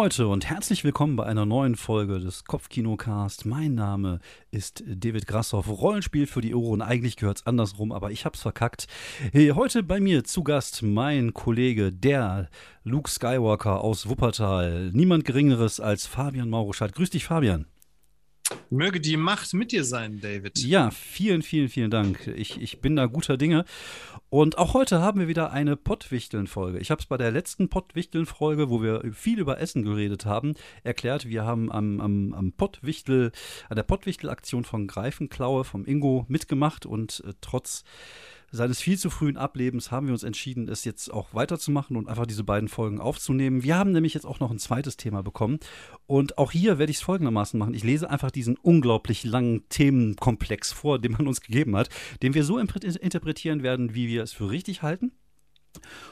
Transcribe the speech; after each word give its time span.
Leute 0.00 0.28
und 0.28 0.48
herzlich 0.48 0.84
willkommen 0.84 1.16
bei 1.16 1.26
einer 1.26 1.44
neuen 1.44 1.74
Folge 1.74 2.20
des 2.20 2.44
Kopfkinocast. 2.44 3.46
Mein 3.46 3.74
Name 3.74 4.20
ist 4.52 4.84
David 4.86 5.26
Grassoff. 5.26 5.68
Rollenspiel 5.68 6.28
für 6.28 6.40
die 6.40 6.54
Ohren. 6.54 6.82
Eigentlich 6.82 7.16
gehört 7.16 7.38
es 7.38 7.46
andersrum, 7.46 7.90
aber 7.90 8.12
ich 8.12 8.24
hab's 8.24 8.40
verkackt. 8.40 8.86
Heute 9.34 9.82
bei 9.82 9.98
mir 9.98 10.22
zu 10.22 10.44
Gast 10.44 10.84
mein 10.84 11.34
Kollege, 11.34 11.92
der 11.92 12.48
Luke 12.84 13.10
Skywalker 13.10 13.80
aus 13.82 14.08
Wuppertal. 14.08 14.92
Niemand 14.92 15.24
Geringeres 15.24 15.80
als 15.80 16.06
Fabian 16.06 16.48
Mauruschat. 16.48 16.92
Grüß 16.92 17.10
dich, 17.10 17.24
Fabian. 17.24 17.66
Möge 18.70 19.00
die 19.00 19.16
Macht 19.16 19.54
mit 19.54 19.72
dir 19.72 19.84
sein, 19.84 20.20
David. 20.20 20.58
Ja, 20.58 20.90
vielen, 20.90 21.42
vielen, 21.42 21.68
vielen 21.68 21.90
Dank. 21.90 22.26
Ich, 22.36 22.60
ich 22.60 22.80
bin 22.80 22.96
da 22.96 23.06
guter 23.06 23.36
Dinge. 23.36 23.64
Und 24.30 24.58
auch 24.58 24.74
heute 24.74 25.00
haben 25.00 25.20
wir 25.20 25.28
wieder 25.28 25.52
eine 25.52 25.74
Pottwichteln-Folge. 25.76 26.78
Ich 26.78 26.90
habe 26.90 27.00
es 27.00 27.06
bei 27.06 27.16
der 27.16 27.30
letzten 27.30 27.70
Pottwichteln-Folge, 27.70 28.68
wo 28.68 28.82
wir 28.82 29.02
viel 29.14 29.38
über 29.38 29.58
Essen 29.58 29.84
geredet 29.84 30.26
haben, 30.26 30.54
erklärt. 30.82 31.28
Wir 31.28 31.44
haben 31.44 31.72
am, 31.72 32.00
am, 32.00 32.34
am 32.34 32.52
Pottwichtel, 32.52 33.32
an 33.70 33.76
der 33.76 33.84
Pottwichtel-Aktion 33.84 34.64
von 34.64 34.86
Greifenklaue, 34.86 35.64
vom 35.64 35.86
Ingo 35.86 36.26
mitgemacht 36.28 36.84
und 36.84 37.22
äh, 37.26 37.32
trotz 37.40 37.84
seines 38.50 38.80
viel 38.80 38.98
zu 38.98 39.10
frühen 39.10 39.36
Ablebens 39.36 39.90
haben 39.90 40.06
wir 40.06 40.12
uns 40.12 40.22
entschieden, 40.22 40.68
es 40.68 40.84
jetzt 40.84 41.12
auch 41.12 41.34
weiterzumachen 41.34 41.96
und 41.96 42.08
einfach 42.08 42.26
diese 42.26 42.44
beiden 42.44 42.68
Folgen 42.68 43.00
aufzunehmen. 43.00 43.62
Wir 43.62 43.76
haben 43.76 43.92
nämlich 43.92 44.14
jetzt 44.14 44.24
auch 44.24 44.40
noch 44.40 44.50
ein 44.50 44.58
zweites 44.58 44.96
Thema 44.96 45.22
bekommen. 45.22 45.58
Und 46.06 46.38
auch 46.38 46.52
hier 46.52 46.78
werde 46.78 46.90
ich 46.90 46.98
es 46.98 47.02
folgendermaßen 47.02 47.58
machen. 47.58 47.74
Ich 47.74 47.84
lese 47.84 48.08
einfach 48.08 48.30
diesen 48.30 48.56
unglaublich 48.56 49.24
langen 49.24 49.68
Themenkomplex 49.68 50.72
vor, 50.72 50.98
den 50.98 51.12
man 51.12 51.26
uns 51.26 51.40
gegeben 51.40 51.76
hat, 51.76 51.90
den 52.22 52.34
wir 52.34 52.44
so 52.44 52.58
interpretieren 52.58 53.62
werden, 53.62 53.94
wie 53.94 54.08
wir 54.08 54.22
es 54.22 54.32
für 54.32 54.50
richtig 54.50 54.82
halten 54.82 55.12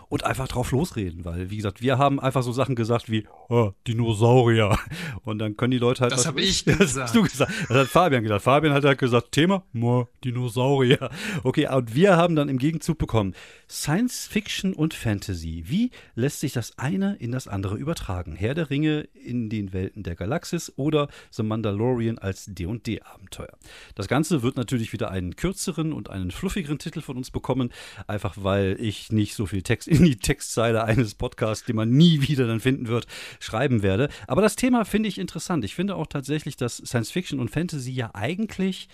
und 0.09 0.25
einfach 0.25 0.49
drauf 0.49 0.71
losreden, 0.71 1.25
weil, 1.25 1.51
wie 1.51 1.57
gesagt, 1.57 1.83
wir 1.83 1.99
haben 1.99 2.21
einfach 2.21 2.43
so 2.43 2.53
Sachen 2.53 2.77
gesagt 2.77 3.11
wie 3.11 3.27
oh, 3.49 3.73
Dinosaurier. 3.87 4.79
Und 5.25 5.39
dann 5.39 5.57
können 5.57 5.73
die 5.73 5.79
Leute 5.79 6.03
halt. 6.03 6.13
Das 6.13 6.27
habe 6.27 6.41
ich 6.41 6.65
gesagt. 6.65 6.77
Das 6.87 6.97
hast 6.97 7.15
du 7.15 7.23
gesagt. 7.23 7.53
Das 7.69 7.77
hat 7.77 7.89
Fabian 7.89 8.23
gesagt. 8.23 8.43
Fabian 8.43 8.73
hat 8.73 8.85
halt 8.85 8.99
gesagt, 8.99 9.33
Thema, 9.33 9.65
oh, 9.75 10.07
Dinosaurier. 10.25 11.11
Okay, 11.43 11.69
und 11.69 11.95
wir 11.95 12.17
haben 12.17 12.37
dann 12.37 12.49
im 12.49 12.59
Gegenzug 12.59 12.99
bekommen 12.99 13.35
Science 13.69 14.27
Fiction 14.27 14.73
und 14.73 14.95
Fantasy. 14.95 15.65
Wie 15.67 15.91
lässt 16.15 16.41
sich 16.41 16.53
das 16.53 16.79
eine 16.79 17.17
in 17.17 17.33
das 17.33 17.49
andere 17.49 17.77
übertragen? 17.77 18.37
Herr 18.37 18.55
der 18.55 18.71
Ringe 18.71 19.09
in 19.15 19.49
den 19.49 19.73
Welten 19.73 20.03
der 20.03 20.15
Galaxis 20.15 20.73
oder 20.77 21.09
The 21.31 21.43
Mandalorian 21.43 22.19
als 22.19 22.47
D&D-Abenteuer. 22.47 23.59
Das 23.95 24.09
Ganze 24.09 24.43
wird 24.43 24.57
natürlich 24.57 24.93
wieder 24.93 25.11
einen 25.11 25.37
kürzeren 25.37 25.93
und 25.93 26.11
einen 26.11 26.31
fluffigeren 26.31 26.79
Titel 26.79 27.01
von 27.01 27.17
uns 27.17 27.31
bekommen, 27.31 27.73
einfach 28.07 28.37
weil 28.39 28.77
ich 28.81 29.11
nicht 29.11 29.35
so 29.35 29.47
viel 29.47 29.56
Text 29.63 29.89
in 29.89 30.05
die 30.05 30.17
Textzeile 30.17 30.85
eines 30.85 31.15
Podcasts, 31.15 31.67
den 31.67 31.77
man 31.77 31.91
nie 31.91 32.29
wieder 32.29 32.47
dann 32.47 32.61
finden 32.61 32.89
wird, 32.89 33.07
schreiben 33.41 33.83
werde. 33.83 34.09
Aber 34.27 34.43
das 34.43 34.57
Thema 34.57 34.85
finde 34.85 35.09
ich 35.09 35.19
interessant. 35.19 35.65
Ich 35.65 35.75
finde 35.75 35.97
auch 35.97 36.07
tatsächlich, 36.07 36.57
dass 36.57 36.77
Science 36.79 37.11
Fiction 37.11 37.41
und 37.41 37.51
Fantasy 37.51 37.93
ja 37.93 38.11
eigentlich 38.15 38.89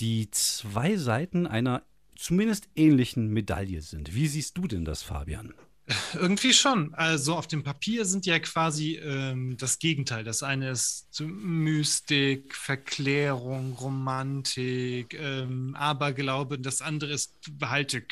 die 0.00 0.30
zwei 0.30 0.96
Seiten 0.96 1.46
einer 1.46 1.82
zumindest 2.16 2.68
ähnlichen 2.76 3.28
Medaille 3.28 3.82
sind. 3.82 4.14
Wie 4.14 4.26
siehst 4.26 4.56
du 4.56 4.66
denn 4.66 4.84
das, 4.84 5.02
Fabian? 5.02 5.54
Irgendwie 6.14 6.52
schon. 6.52 6.94
Also 6.94 7.34
auf 7.34 7.46
dem 7.46 7.62
Papier 7.62 8.04
sind 8.04 8.26
ja 8.26 8.38
quasi 8.38 8.96
ähm, 8.96 9.56
das 9.56 9.78
Gegenteil. 9.78 10.24
Das 10.24 10.42
eine 10.42 10.70
ist 10.70 11.08
Mystik, 11.20 12.54
Verklärung, 12.54 13.72
Romantik, 13.74 15.14
ähm, 15.14 15.74
Aberglaube. 15.76 16.58
Das 16.58 16.82
andere 16.82 17.12
ist 17.12 17.34
behalte, 17.58 18.02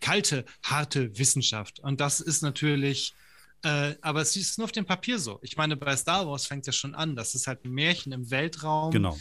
kalte, 0.00 0.44
harte 0.64 1.18
Wissenschaft. 1.18 1.80
Und 1.80 2.00
das 2.00 2.20
ist 2.20 2.42
natürlich, 2.42 3.14
äh, 3.62 3.94
aber 4.00 4.20
es 4.20 4.34
ist 4.36 4.58
nur 4.58 4.64
auf 4.64 4.72
dem 4.72 4.86
Papier 4.86 5.18
so. 5.18 5.38
Ich 5.42 5.56
meine, 5.56 5.76
bei 5.76 5.96
Star 5.96 6.26
Wars 6.26 6.46
fängt 6.46 6.62
es 6.62 6.66
ja 6.66 6.72
schon 6.72 6.94
an. 6.94 7.14
Das 7.14 7.34
ist 7.34 7.46
halt 7.46 7.64
ein 7.64 7.70
Märchen 7.70 8.12
im 8.12 8.30
Weltraum. 8.30 8.90
Genau. 8.90 9.16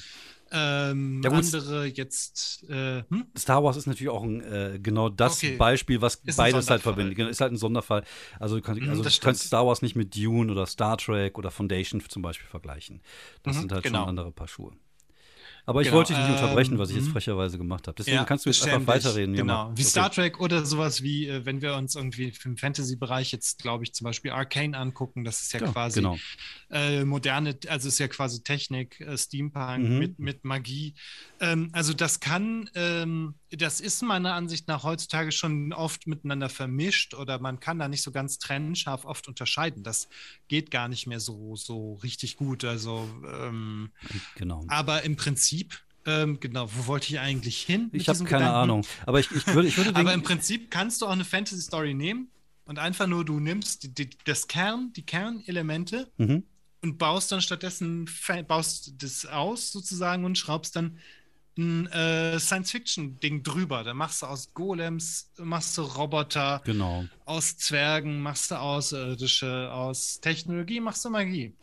Ähm, 0.51 1.21
ja, 1.23 1.31
andere 1.31 1.85
jetzt. 1.85 2.69
Äh, 2.69 3.03
hm? 3.09 3.27
Star 3.37 3.63
Wars 3.63 3.77
ist 3.77 3.87
natürlich 3.87 4.09
auch 4.09 4.23
ein, 4.23 4.41
äh, 4.41 4.79
genau 4.81 5.09
das 5.09 5.37
okay. 5.37 5.55
Beispiel, 5.55 6.01
was 6.01 6.15
ist 6.15 6.35
beides 6.35 6.69
halt 6.69 6.81
verbindet. 6.81 7.15
Genau, 7.15 7.29
ist 7.29 7.41
halt 7.41 7.53
ein 7.53 7.57
Sonderfall. 7.57 8.03
Also, 8.39 8.55
du, 8.55 8.61
kann, 8.61 8.77
mhm, 8.77 8.89
also 8.89 9.03
du 9.03 9.09
kannst 9.21 9.43
Star 9.43 9.65
Wars 9.65 9.81
nicht 9.81 9.95
mit 9.95 10.15
Dune 10.15 10.51
oder 10.51 10.65
Star 10.65 10.97
Trek 10.97 11.37
oder 11.37 11.51
Foundation 11.51 12.01
zum 12.07 12.21
Beispiel 12.21 12.47
vergleichen. 12.47 13.01
Das 13.43 13.55
mhm, 13.55 13.61
sind 13.61 13.71
halt 13.71 13.83
genau. 13.83 13.99
schon 13.99 14.09
andere 14.09 14.31
Paar 14.31 14.47
Schuhe. 14.47 14.73
Aber 15.65 15.81
ich 15.81 15.87
genau, 15.87 15.97
wollte 15.97 16.13
dich 16.13 16.23
nicht 16.23 16.41
unterbrechen, 16.41 16.77
was 16.77 16.89
ich 16.89 16.97
jetzt 16.97 17.07
mhm. 17.07 17.11
frecherweise 17.11 17.57
gemacht 17.57 17.87
habe. 17.87 17.95
Deswegen 17.95 18.17
ja, 18.17 18.23
kannst 18.23 18.45
du 18.45 18.49
jetzt 18.49 18.67
einfach 18.67 18.87
weiterreden. 18.87 19.35
Genau, 19.35 19.69
wie 19.69 19.81
okay. 19.81 19.83
Star 19.83 20.11
Trek 20.11 20.39
oder 20.39 20.65
sowas 20.65 21.03
wie, 21.03 21.27
äh, 21.27 21.45
wenn 21.45 21.61
wir 21.61 21.75
uns 21.75 21.95
irgendwie 21.95 22.33
im 22.43 22.57
Fantasy-Bereich 22.57 23.31
jetzt, 23.31 23.61
glaube 23.61 23.83
ich, 23.83 23.93
zum 23.93 24.05
Beispiel 24.05 24.31
Arcane 24.31 24.77
angucken, 24.77 25.23
das 25.23 25.41
ist 25.41 25.53
ja, 25.53 25.61
ja 25.61 25.67
quasi 25.67 26.01
genau. 26.01 26.17
äh, 26.71 27.05
moderne, 27.05 27.57
also 27.67 27.87
ist 27.87 27.99
ja 27.99 28.07
quasi 28.07 28.43
Technik, 28.43 28.99
äh, 29.01 29.17
Steampunk 29.17 29.87
mhm. 29.87 29.97
mit, 29.99 30.19
mit 30.19 30.45
Magie. 30.45 30.95
Ähm, 31.39 31.69
also 31.73 31.93
das 31.93 32.19
kann, 32.19 32.69
ähm, 32.75 33.35
das 33.51 33.81
ist 33.81 34.01
meiner 34.01 34.33
Ansicht 34.33 34.67
nach 34.67 34.83
heutzutage 34.83 35.31
schon 35.31 35.73
oft 35.73 36.07
miteinander 36.07 36.49
vermischt 36.49 37.13
oder 37.13 37.39
man 37.39 37.59
kann 37.59 37.79
da 37.79 37.87
nicht 37.87 38.01
so 38.01 38.11
ganz 38.11 38.39
trennscharf 38.39 39.03
oft 39.03 39.27
unterscheiden. 39.27 39.83
Das 39.83 40.07
geht 40.47 40.71
gar 40.71 40.87
nicht 40.87 41.05
mehr 41.05 41.19
so, 41.19 41.55
so 41.55 41.95
richtig 41.95 42.37
gut. 42.37 42.63
Also, 42.63 43.09
ähm, 43.29 43.91
genau. 44.35 44.63
aber 44.67 45.03
im 45.03 45.15
Prinzip 45.15 45.81
ähm, 46.05 46.39
genau, 46.39 46.67
wo 46.73 46.87
wollte 46.87 47.09
ich 47.09 47.19
eigentlich 47.19 47.61
hin? 47.61 47.89
Ich 47.93 48.09
habe 48.09 48.17
keine 48.19 48.45
Gedanken? 48.45 48.55
Ahnung. 48.55 48.87
Aber 49.05 49.19
ich, 49.19 49.29
ich 49.31 49.45
würde, 49.47 49.67
ich 49.67 49.77
würde 49.77 49.95
Aber 49.95 50.13
im 50.13 50.23
Prinzip 50.23 50.71
kannst 50.71 51.01
du 51.01 51.05
auch 51.05 51.11
eine 51.11 51.25
Fantasy-Story 51.25 51.93
nehmen 51.93 52.29
und 52.65 52.79
einfach 52.79 53.05
nur 53.05 53.23
du 53.23 53.39
nimmst 53.39 53.83
die, 53.83 53.93
die, 53.93 54.09
das 54.25 54.47
Kern, 54.47 54.93
die 54.95 55.05
Kernelemente 55.05 56.11
mhm. 56.17 56.43
und 56.81 56.97
baust 56.97 57.31
dann 57.31 57.41
stattdessen 57.41 58.09
baust 58.47 58.93
das 59.03 59.27
aus 59.27 59.71
sozusagen 59.71 60.25
und 60.25 60.37
schraubst 60.37 60.75
dann 60.75 60.97
ein 61.57 61.87
äh, 61.87 62.39
Science-Fiction-Ding 62.39 63.43
drüber. 63.43 63.83
Da 63.83 63.93
machst 63.93 64.21
du 64.21 64.27
aus 64.27 64.53
Golems, 64.53 65.31
machst 65.37 65.77
du 65.77 65.81
Roboter, 65.81 66.61
genau. 66.63 67.05
aus 67.25 67.57
Zwergen, 67.57 68.21
machst 68.21 68.51
du 68.51 68.55
Außerirdische, 68.55 69.71
aus 69.71 70.21
Technologie 70.21 70.79
machst 70.79 71.03
du 71.03 71.09
Magie. 71.09 71.53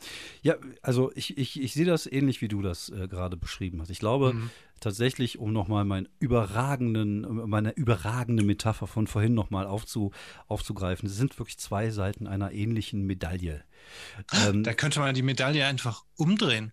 Ja, 0.43 0.57
also 0.83 1.11
ich, 1.15 1.39
ich, 1.39 1.61
ich 1.61 1.73
sehe 1.73 1.87
das 1.87 2.07
ähnlich, 2.07 2.43
wie 2.43 2.49
du 2.49 2.61
das 2.61 2.91
äh, 2.91 3.09
gerade 3.09 3.37
beschrieben 3.37 3.81
hast. 3.81 3.89
Ich 3.91 3.99
glaube 3.99 4.35
mhm. 4.35 4.51
tatsächlich, 4.81 5.39
um 5.39 5.53
nochmal 5.53 5.85
meinen 5.85 6.09
überragenden, 6.19 7.49
meine 7.49 7.71
überragende 7.73 8.45
Metapher 8.45 8.87
von 8.87 9.07
vorhin 9.07 9.33
nochmal 9.33 9.67
aufzu, 9.67 10.13
aufzugreifen, 10.49 11.09
es 11.09 11.17
sind 11.17 11.39
wirklich 11.39 11.59
zwei 11.59 11.91
Seiten 11.91 12.27
einer 12.27 12.53
ähnlichen 12.53 13.07
Medaille. 13.07 13.65
Ähm, 14.47 14.65
da 14.65 14.75
könnte 14.75 15.01
man 15.01 15.15
die 15.15 15.23
Medaille 15.23 15.65
einfach 15.67 16.05
umdrehen. 16.17 16.73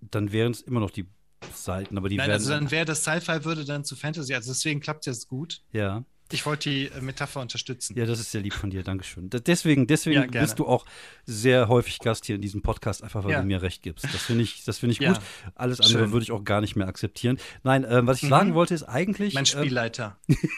Dann 0.00 0.32
wären 0.32 0.52
es 0.52 0.60
immer 0.60 0.80
noch 0.80 0.90
die 0.90 1.08
Seiten, 1.54 1.96
aber 1.96 2.08
die 2.08 2.16
Nein, 2.16 2.28
werden. 2.28 2.40
Also 2.40 2.50
dann 2.50 2.70
wäre 2.70 2.84
das 2.84 3.02
Sci-Fi 3.02 3.44
würde 3.44 3.64
dann 3.64 3.84
zu 3.84 3.96
Fantasy, 3.96 4.34
also 4.34 4.50
deswegen 4.50 4.80
klappt 4.80 5.06
es 5.06 5.16
jetzt 5.18 5.28
gut. 5.28 5.62
Ja. 5.72 6.04
Ich 6.30 6.44
wollte 6.44 6.68
die 6.68 6.86
äh, 6.86 7.00
Metapher 7.00 7.40
unterstützen. 7.40 7.96
Ja, 7.96 8.04
das 8.04 8.20
ist 8.20 8.30
sehr 8.32 8.42
lieb 8.42 8.52
von 8.52 8.68
dir, 8.68 8.82
Dankeschön. 8.82 9.30
Deswegen, 9.30 9.86
deswegen 9.86 10.30
ja, 10.32 10.40
bist 10.42 10.58
du 10.58 10.66
auch 10.66 10.84
sehr 11.24 11.68
häufig 11.68 12.00
Gast 12.00 12.26
hier 12.26 12.36
in 12.36 12.42
diesem 12.42 12.60
Podcast, 12.60 13.02
einfach 13.02 13.24
weil 13.24 13.32
ja. 13.32 13.40
du 13.40 13.46
mir 13.46 13.62
recht 13.62 13.82
gibst. 13.82 14.04
Das 14.04 14.22
finde 14.22 14.42
ich, 14.42 14.64
das 14.64 14.78
find 14.78 14.92
ich 14.92 14.98
ja. 14.98 15.14
gut. 15.14 15.22
Alles 15.54 15.80
andere 15.80 16.12
würde 16.12 16.24
ich 16.24 16.32
auch 16.32 16.44
gar 16.44 16.60
nicht 16.60 16.76
mehr 16.76 16.86
akzeptieren. 16.86 17.38
Nein, 17.62 17.84
äh, 17.84 18.06
was 18.06 18.18
ich 18.18 18.24
mhm. 18.24 18.28
sagen 18.28 18.54
wollte, 18.54 18.74
ist 18.74 18.82
eigentlich. 18.82 19.32
Mein 19.32 19.44
ähm, 19.44 19.46
Spielleiter. 19.46 20.18
Äh, 20.28 20.34
äh, 20.34 20.48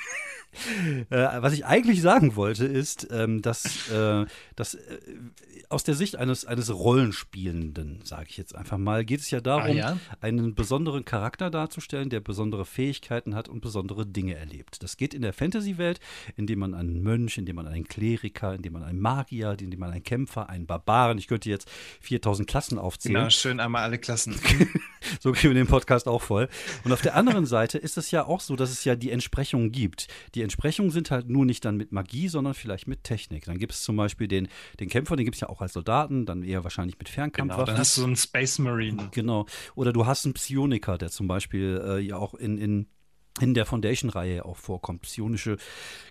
was 1.10 1.52
ich 1.52 1.64
eigentlich 1.64 2.02
sagen 2.02 2.36
wollte, 2.36 2.64
ist, 2.66 3.08
ähm, 3.10 3.42
dass, 3.42 3.88
äh, 3.90 4.26
dass 4.56 4.74
äh, 4.74 4.98
aus 5.68 5.84
der 5.84 5.94
Sicht 5.94 6.16
eines, 6.16 6.44
eines 6.44 6.74
Rollenspielenden, 6.74 8.00
sage 8.04 8.26
ich 8.28 8.36
jetzt 8.36 8.54
einfach 8.54 8.78
mal, 8.78 9.04
geht 9.04 9.20
es 9.20 9.30
ja 9.30 9.40
darum, 9.40 9.70
ah, 9.70 9.74
ja? 9.74 9.98
einen 10.20 10.54
besonderen 10.54 11.04
Charakter 11.04 11.50
darzustellen, 11.50 12.10
der 12.10 12.20
besondere 12.20 12.64
Fähigkeiten 12.64 13.34
hat 13.34 13.48
und 13.48 13.60
besondere 13.60 14.06
Dinge 14.06 14.34
erlebt. 14.34 14.82
Das 14.82 14.96
geht 14.96 15.14
in 15.14 15.22
der 15.22 15.32
Fantasy-Welt, 15.32 16.00
indem 16.36 16.58
man 16.58 16.74
einen 16.74 17.02
Mönch, 17.02 17.38
indem 17.38 17.56
man 17.56 17.68
einen 17.68 17.86
Kleriker, 17.86 18.54
indem 18.54 18.72
man 18.72 18.82
einen 18.82 19.00
Magier, 19.00 19.56
indem 19.60 19.80
man 19.80 19.90
einen 19.90 20.02
Kämpfer, 20.02 20.50
einen 20.50 20.66
Barbaren, 20.66 21.18
ich 21.18 21.28
könnte 21.28 21.48
jetzt 21.48 21.70
4000 22.00 22.48
Klassen 22.48 22.78
aufzählen. 22.78 23.14
Genau, 23.14 23.30
schön 23.30 23.60
einmal 23.60 23.84
alle 23.84 23.98
Klassen. 23.98 24.34
so 25.20 25.32
kriegen 25.32 25.54
wir 25.54 25.60
den 25.60 25.68
Podcast 25.68 26.08
auch 26.08 26.22
voll. 26.22 26.48
Und 26.84 26.92
auf 26.92 27.02
der 27.02 27.14
anderen 27.14 27.46
Seite 27.46 27.78
ist 27.78 27.96
es 27.96 28.10
ja 28.10 28.24
auch 28.26 28.40
so, 28.40 28.56
dass 28.56 28.70
es 28.70 28.84
ja 28.84 28.96
die 28.96 29.10
Entsprechungen 29.10 29.70
gibt. 29.70 30.08
Die 30.34 30.39
die 30.40 30.44
Entsprechungen 30.44 30.90
sind 30.90 31.10
halt 31.10 31.28
nur 31.28 31.44
nicht 31.44 31.66
dann 31.66 31.76
mit 31.76 31.92
Magie, 31.92 32.28
sondern 32.28 32.54
vielleicht 32.54 32.88
mit 32.88 33.04
Technik. 33.04 33.44
Dann 33.44 33.58
gibt 33.58 33.72
es 33.72 33.82
zum 33.82 33.94
Beispiel 33.96 34.26
den, 34.26 34.48
den 34.80 34.88
Kämpfer, 34.88 35.14
den 35.14 35.26
gibt 35.26 35.34
es 35.34 35.40
ja 35.42 35.50
auch 35.50 35.60
als 35.60 35.74
Soldaten, 35.74 36.24
dann 36.24 36.42
eher 36.42 36.64
wahrscheinlich 36.64 36.98
mit 36.98 37.10
Fernkampfwaffen. 37.10 37.66
Genau, 37.66 37.72
dann 37.72 37.78
hast 37.78 37.98
du 37.98 38.00
so 38.00 38.06
einen 38.06 38.16
Space 38.16 38.58
Marine. 38.58 39.10
Genau. 39.10 39.44
Oder 39.74 39.92
du 39.92 40.06
hast 40.06 40.24
einen 40.24 40.32
Psioniker, 40.32 40.96
der 40.96 41.10
zum 41.10 41.28
Beispiel 41.28 41.78
äh, 41.84 41.98
ja 41.98 42.16
auch 42.16 42.32
in, 42.32 42.56
in 42.56 42.86
in 43.40 43.54
der 43.54 43.66
Foundation-Reihe 43.66 44.44
auch 44.44 44.56
vorkommt. 44.56 45.02
Psionische 45.02 45.56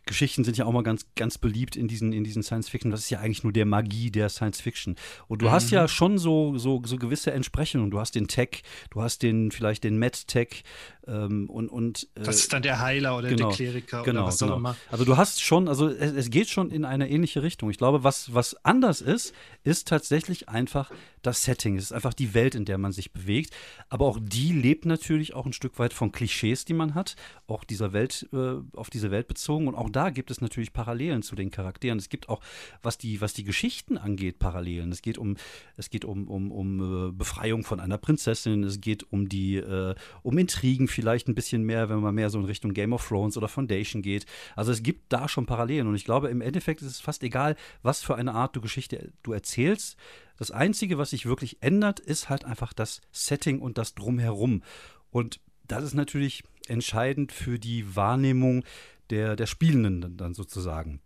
Geschichten 0.05 0.43
sind 0.43 0.57
ja 0.57 0.65
auch 0.65 0.71
mal 0.71 0.83
ganz, 0.83 1.05
ganz 1.15 1.37
beliebt 1.37 1.75
in 1.75 1.87
diesen, 1.87 2.13
in 2.13 2.23
diesen 2.23 2.43
Science-Fiction. 2.43 2.91
Das 2.91 3.01
ist 3.01 3.09
ja 3.09 3.19
eigentlich 3.19 3.43
nur 3.43 3.53
der 3.53 3.65
Magie 3.65 4.11
der 4.11 4.29
Science-Fiction. 4.29 4.95
Und 5.27 5.41
du 5.41 5.47
mhm. 5.47 5.51
hast 5.51 5.71
ja 5.71 5.87
schon 5.87 6.17
so, 6.17 6.57
so, 6.57 6.81
so 6.85 6.97
gewisse 6.97 7.31
Entsprechungen. 7.31 7.91
Du 7.91 7.99
hast 7.99 8.15
den 8.15 8.27
Tech, 8.27 8.63
du 8.89 9.01
hast 9.01 9.23
den, 9.23 9.51
vielleicht 9.51 9.83
den 9.83 9.97
Med-Tech, 9.97 10.63
ähm, 11.09 11.49
und, 11.49 11.69
und, 11.69 12.07
äh, 12.15 12.21
das 12.21 12.35
ist 12.35 12.53
dann 12.53 12.61
der 12.61 12.79
Heiler 12.79 13.17
oder 13.17 13.29
genau, 13.29 13.47
der 13.47 13.55
Kleriker 13.55 14.03
genau, 14.03 14.21
oder 14.21 14.27
was 14.27 14.39
genau. 14.39 14.53
auch 14.53 14.57
immer. 14.57 14.75
Also 14.91 15.05
du 15.05 15.17
hast 15.17 15.41
schon, 15.41 15.67
also 15.67 15.87
es, 15.87 16.11
es, 16.11 16.29
geht 16.29 16.49
schon 16.49 16.69
in 16.69 16.85
eine 16.85 17.09
ähnliche 17.09 17.41
Richtung. 17.41 17.69
Ich 17.71 17.77
glaube, 17.77 18.03
was, 18.03 18.33
was 18.33 18.55
anders 18.63 19.01
ist, 19.01 19.33
ist 19.63 19.87
tatsächlich 19.87 20.49
einfach 20.49 20.91
das 21.21 21.43
Setting. 21.43 21.77
Es 21.77 21.85
ist 21.85 21.91
einfach 21.91 22.13
die 22.13 22.33
Welt, 22.33 22.55
in 22.55 22.65
der 22.65 22.77
man 22.77 22.91
sich 22.91 23.11
bewegt. 23.11 23.53
Aber 23.89 24.05
auch 24.05 24.19
die 24.21 24.53
lebt 24.53 24.85
natürlich 24.85 25.33
auch 25.33 25.45
ein 25.45 25.53
Stück 25.53 25.79
weit 25.79 25.93
von 25.93 26.11
Klischees, 26.11 26.65
die 26.65 26.73
man 26.73 26.95
hat, 26.95 27.15
auch 27.47 27.63
dieser 27.63 27.93
Welt, 27.93 28.27
äh, 28.33 28.55
auf 28.73 28.89
diese 28.89 29.11
Welt 29.11 29.27
bezogen. 29.27 29.67
Und 29.67 29.75
auch 29.75 29.89
da 29.89 30.09
gibt 30.09 30.31
es 30.31 30.41
natürlich 30.41 30.73
Parallelen 30.73 31.21
zu 31.21 31.35
den 31.35 31.51
Charakteren. 31.51 31.99
Es 31.99 32.09
gibt 32.09 32.29
auch, 32.29 32.41
was 32.81 32.97
die, 32.97 33.21
was 33.21 33.33
die 33.33 33.43
Geschichten 33.43 33.97
angeht, 33.97 34.39
Parallelen. 34.39 34.91
Es 34.91 35.01
geht 35.01 35.17
um, 35.17 35.35
es 35.77 35.89
geht 35.89 36.05
um, 36.05 36.27
um, 36.27 36.51
um 36.51 37.09
äh, 37.09 37.11
Befreiung 37.11 37.63
von 37.63 37.79
einer 37.79 37.97
Prinzessin, 37.97 38.63
es 38.63 38.81
geht 38.81 39.11
um 39.11 39.29
die, 39.29 39.57
äh, 39.57 39.95
um 40.23 40.37
Intrigen 40.37 40.87
vielleicht 40.87 41.27
ein 41.27 41.35
bisschen 41.35 41.63
mehr, 41.63 41.89
wenn 41.89 41.99
man 41.99 42.15
mehr 42.15 42.29
so 42.29 42.39
in 42.39 42.45
Richtung 42.45 42.73
Game 42.73 42.93
of 42.93 43.07
Thrones 43.07 43.37
oder 43.37 43.47
Foundation 43.47 44.01
geht. 44.01 44.25
Also 44.55 44.71
es 44.71 44.83
gibt 44.83 45.11
da 45.11 45.27
schon 45.27 45.45
Parallelen 45.45 45.87
und 45.87 45.95
ich 45.95 46.05
glaube, 46.05 46.29
im 46.29 46.41
Endeffekt 46.41 46.81
ist 46.81 46.87
es 46.87 46.99
fast 46.99 47.23
egal, 47.23 47.55
was 47.81 48.01
für 48.01 48.15
eine 48.15 48.33
Art 48.33 48.55
du 48.55 48.61
Geschichte 48.61 49.11
du 49.23 49.33
erzählst. 49.33 49.97
Das 50.39 50.51
Einzige, 50.51 50.97
was 50.97 51.09
sich 51.09 51.25
wirklich 51.25 51.57
ändert, 51.61 51.99
ist 51.99 52.29
halt 52.29 52.45
einfach 52.45 52.71
das 52.71 53.01
Setting 53.11 53.59
und 53.59 53.77
das 53.77 53.93
Drumherum. 53.93 54.63
Und 55.11 55.41
das 55.67 55.83
ist 55.83 55.95
natürlich 55.95 56.43
entscheidend 56.67 57.33
für 57.33 57.59
die 57.59 57.95
Wahrnehmung 57.97 58.63
der, 59.09 59.35
der 59.35 59.47
Spielenden 59.47 60.15
dann 60.15 60.33
sozusagen. 60.33 61.01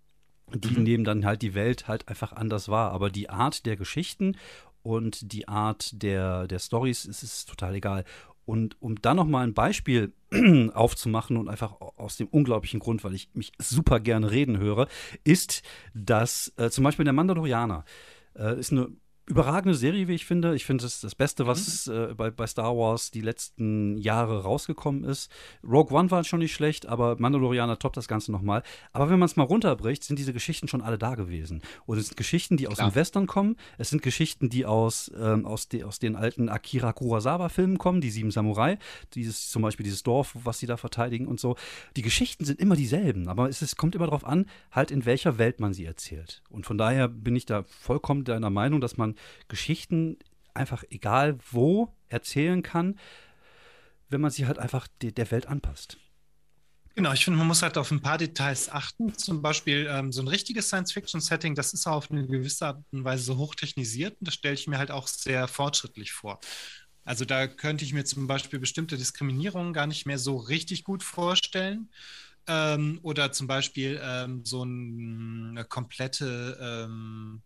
Die 0.53 0.77
mhm. 0.77 0.83
nehmen 0.83 1.03
dann 1.03 1.25
halt 1.25 1.41
die 1.41 1.55
Welt 1.55 1.87
halt 1.87 2.07
einfach 2.09 2.31
anders 2.31 2.69
wahr. 2.69 2.91
Aber 2.91 3.09
die 3.09 3.31
Art 3.31 3.65
der 3.65 3.75
Geschichten 3.75 4.37
und 4.83 5.33
die 5.33 5.47
Art 5.47 6.03
der, 6.03 6.45
der 6.45 6.59
Stories 6.59 7.05
ist 7.05 7.23
es 7.23 7.45
total 7.45 7.73
egal. 7.73 8.05
Und 8.45 8.79
um 8.83 9.01
dann 9.01 9.17
nochmal 9.17 9.47
ein 9.47 9.55
Beispiel 9.55 10.13
aufzumachen 10.75 11.37
und 11.37 11.49
einfach 11.49 11.81
aus 11.81 12.17
dem 12.17 12.27
unglaublichen 12.27 12.79
Grund, 12.79 13.03
weil 13.03 13.15
ich 13.15 13.29
mich 13.33 13.51
super 13.57 13.99
gerne 13.99 14.29
reden 14.29 14.59
höre, 14.59 14.87
ist, 15.23 15.63
dass 15.95 16.53
äh, 16.57 16.69
zum 16.69 16.83
Beispiel 16.83 17.05
der 17.05 17.13
Mandalorianer 17.13 17.83
äh, 18.35 18.59
ist 18.59 18.71
eine 18.71 18.89
überragende 19.25 19.75
Serie, 19.77 20.07
wie 20.07 20.13
ich 20.13 20.25
finde. 20.25 20.55
Ich 20.55 20.65
finde, 20.65 20.85
es 20.85 20.95
ist 20.95 21.03
das 21.03 21.15
Beste, 21.15 21.47
was 21.47 21.87
mhm. 21.87 21.93
äh, 21.93 22.13
bei, 22.13 22.29
bei 22.29 22.45
Star 22.45 22.75
Wars 22.77 23.11
die 23.11 23.21
letzten 23.21 23.97
Jahre 23.97 24.43
rausgekommen 24.43 25.03
ist. 25.05 25.31
Rogue 25.63 25.97
One 25.97 26.11
war 26.11 26.23
schon 26.23 26.39
nicht 26.39 26.53
schlecht, 26.53 26.87
aber 26.87 27.15
Mandalorianer 27.17 27.79
toppt 27.79 27.95
das 27.95 28.07
Ganze 28.07 28.31
nochmal. 28.31 28.63
Aber 28.91 29.09
wenn 29.09 29.19
man 29.19 29.27
es 29.27 29.35
mal 29.35 29.43
runterbricht, 29.43 30.03
sind 30.03 30.19
diese 30.19 30.33
Geschichten 30.33 30.67
schon 30.67 30.81
alle 30.81 30.97
da 30.97 31.15
gewesen. 31.15 31.61
Und 31.85 31.97
es 31.97 32.07
sind 32.07 32.17
Geschichten, 32.17 32.57
die 32.57 32.67
aus 32.67 32.75
Klar. 32.75 32.89
dem 32.89 32.95
Western 32.95 33.27
kommen. 33.27 33.55
Es 33.77 33.89
sind 33.89 34.01
Geschichten, 34.01 34.49
die 34.49 34.65
aus, 34.65 35.11
ähm, 35.17 35.45
aus, 35.45 35.69
de, 35.69 35.83
aus 35.83 35.99
den 35.99 36.15
alten 36.17 36.49
Akira 36.49 36.91
Kurosawa-Filmen 36.91 37.77
kommen, 37.77 38.01
die 38.01 38.11
Sieben 38.11 38.31
Samurai. 38.31 38.77
Dieses, 39.13 39.49
zum 39.49 39.61
Beispiel 39.61 39.85
dieses 39.85 40.03
Dorf, 40.03 40.35
was 40.43 40.59
sie 40.59 40.67
da 40.67 40.75
verteidigen 40.75 41.27
und 41.27 41.39
so. 41.39 41.55
Die 41.95 42.01
Geschichten 42.01 42.43
sind 42.43 42.59
immer 42.59 42.75
dieselben, 42.75 43.29
aber 43.29 43.47
es 43.47 43.61
ist, 43.61 43.77
kommt 43.77 43.95
immer 43.95 44.05
darauf 44.05 44.25
an, 44.25 44.47
halt 44.71 44.91
in 44.91 45.05
welcher 45.05 45.37
Welt 45.37 45.61
man 45.61 45.73
sie 45.73 45.85
erzählt. 45.85 46.41
Und 46.49 46.65
von 46.65 46.77
daher 46.77 47.07
bin 47.07 47.37
ich 47.37 47.45
da 47.45 47.63
vollkommen 47.63 48.25
deiner 48.25 48.49
Meinung, 48.49 48.81
dass 48.81 48.97
man 48.97 49.12
Geschichten 49.47 50.17
einfach 50.53 50.83
egal 50.89 51.37
wo 51.51 51.93
erzählen 52.09 52.61
kann, 52.61 52.99
wenn 54.09 54.21
man 54.21 54.31
sie 54.31 54.45
halt 54.45 54.59
einfach 54.59 54.87
der 55.01 55.31
Welt 55.31 55.47
anpasst. 55.47 55.97
Genau, 56.95 57.11
ich 57.11 57.25
finde, 57.25 57.39
man 57.39 57.47
muss 57.47 57.63
halt 57.63 57.77
auf 57.79 57.89
ein 57.89 58.01
paar 58.01 58.19
Details 58.19 58.69
achten. 58.69 59.17
Zum 59.17 59.41
Beispiel 59.41 59.87
ähm, 59.89 60.11
so 60.11 60.21
ein 60.21 60.27
richtiges 60.27 60.67
Science-Fiction-Setting, 60.67 61.55
das 61.55 61.73
ist 61.73 61.87
auf 61.87 62.11
eine 62.11 62.27
gewisse 62.27 62.67
Art 62.67 62.83
und 62.91 63.03
Weise 63.03 63.23
so 63.23 63.37
hochtechnisiert 63.37 64.15
und 64.19 64.27
das 64.27 64.35
stelle 64.35 64.53
ich 64.53 64.67
mir 64.67 64.77
halt 64.77 64.91
auch 64.91 65.07
sehr 65.07 65.47
fortschrittlich 65.47 66.11
vor. 66.11 66.39
Also 67.03 67.25
da 67.25 67.47
könnte 67.47 67.83
ich 67.83 67.93
mir 67.93 68.05
zum 68.05 68.27
Beispiel 68.27 68.59
bestimmte 68.59 68.95
Diskriminierungen 68.95 69.73
gar 69.73 69.87
nicht 69.87 70.05
mehr 70.05 70.19
so 70.19 70.37
richtig 70.37 70.83
gut 70.83 71.01
vorstellen. 71.01 71.89
Ähm, 72.45 72.99
oder 73.01 73.31
zum 73.31 73.47
Beispiel 73.47 73.99
ähm, 74.03 74.45
so 74.45 74.63
ein, 74.63 75.49
eine 75.51 75.65
komplette 75.65 76.57
ähm, 76.61 77.41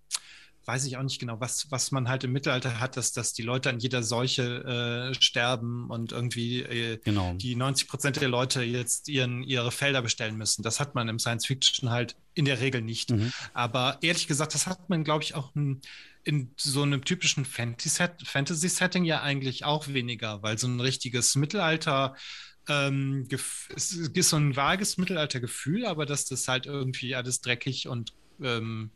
weiß 0.67 0.85
ich 0.85 0.97
auch 0.97 1.03
nicht 1.03 1.19
genau, 1.19 1.39
was, 1.39 1.71
was 1.71 1.91
man 1.91 2.09
halt 2.09 2.25
im 2.25 2.33
Mittelalter 2.33 2.81
hat, 2.81 2.97
dass, 2.97 3.13
dass 3.13 3.31
die 3.31 3.41
Leute 3.41 3.69
an 3.69 3.79
jeder 3.79 4.03
Seuche 4.03 5.11
äh, 5.11 5.13
sterben 5.13 5.89
und 5.89 6.11
irgendwie 6.11 6.61
äh, 6.61 6.99
genau. 7.01 7.33
die 7.35 7.55
90 7.55 7.87
Prozent 7.87 8.19
der 8.19 8.27
Leute 8.27 8.63
jetzt 8.63 9.07
ihren, 9.07 9.43
ihre 9.43 9.71
Felder 9.71 10.01
bestellen 10.01 10.35
müssen. 10.35 10.63
Das 10.63 10.81
hat 10.81 10.93
man 10.93 11.07
im 11.07 11.19
Science 11.19 11.45
Fiction 11.45 11.89
halt 11.89 12.17
in 12.33 12.43
der 12.43 12.59
Regel 12.59 12.81
nicht. 12.81 13.11
Mhm. 13.11 13.31
Aber 13.53 13.97
ehrlich 14.01 14.27
gesagt, 14.27 14.53
das 14.53 14.67
hat 14.67 14.89
man, 14.89 15.05
glaube 15.05 15.23
ich, 15.23 15.35
auch 15.35 15.55
in, 15.55 15.79
in 16.25 16.51
so 16.57 16.83
einem 16.83 17.05
typischen 17.05 17.45
Fantasy-Setting 17.45 19.05
ja 19.05 19.21
eigentlich 19.21 19.63
auch 19.63 19.87
weniger, 19.87 20.43
weil 20.43 20.57
so 20.57 20.67
ein 20.67 20.81
richtiges 20.81 21.35
Mittelalter 21.37 22.13
ähm, 22.67 23.25
es 23.73 23.93
ist 23.93 24.29
so 24.29 24.35
ein 24.35 24.57
vages 24.57 24.97
Mittelaltergefühl, 24.97 25.85
aber 25.85 26.05
dass 26.05 26.25
das 26.25 26.49
halt 26.49 26.65
irgendwie 26.65 27.15
alles 27.15 27.39
dreckig 27.39 27.87
und 27.87 28.11
ähm, 28.41 28.91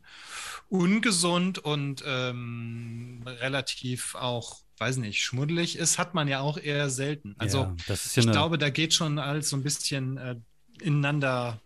ungesund 0.71 1.59
und 1.59 2.01
ähm, 2.07 3.23
relativ 3.25 4.15
auch, 4.15 4.61
weiß 4.77 4.97
nicht, 4.97 5.21
schmuddelig 5.21 5.77
ist, 5.77 5.97
hat 5.97 6.13
man 6.13 6.29
ja 6.29 6.39
auch 6.39 6.57
eher 6.57 6.89
selten. 6.89 7.35
Also 7.37 7.57
ja, 7.57 7.75
ja 7.87 7.95
ich 8.15 8.31
glaube, 8.31 8.57
da 8.57 8.69
geht 8.69 8.93
schon 8.93 9.19
alles 9.19 9.49
so 9.49 9.57
ein 9.57 9.63
bisschen 9.63 10.17
äh, 10.17 10.35
ineinander 10.79 11.59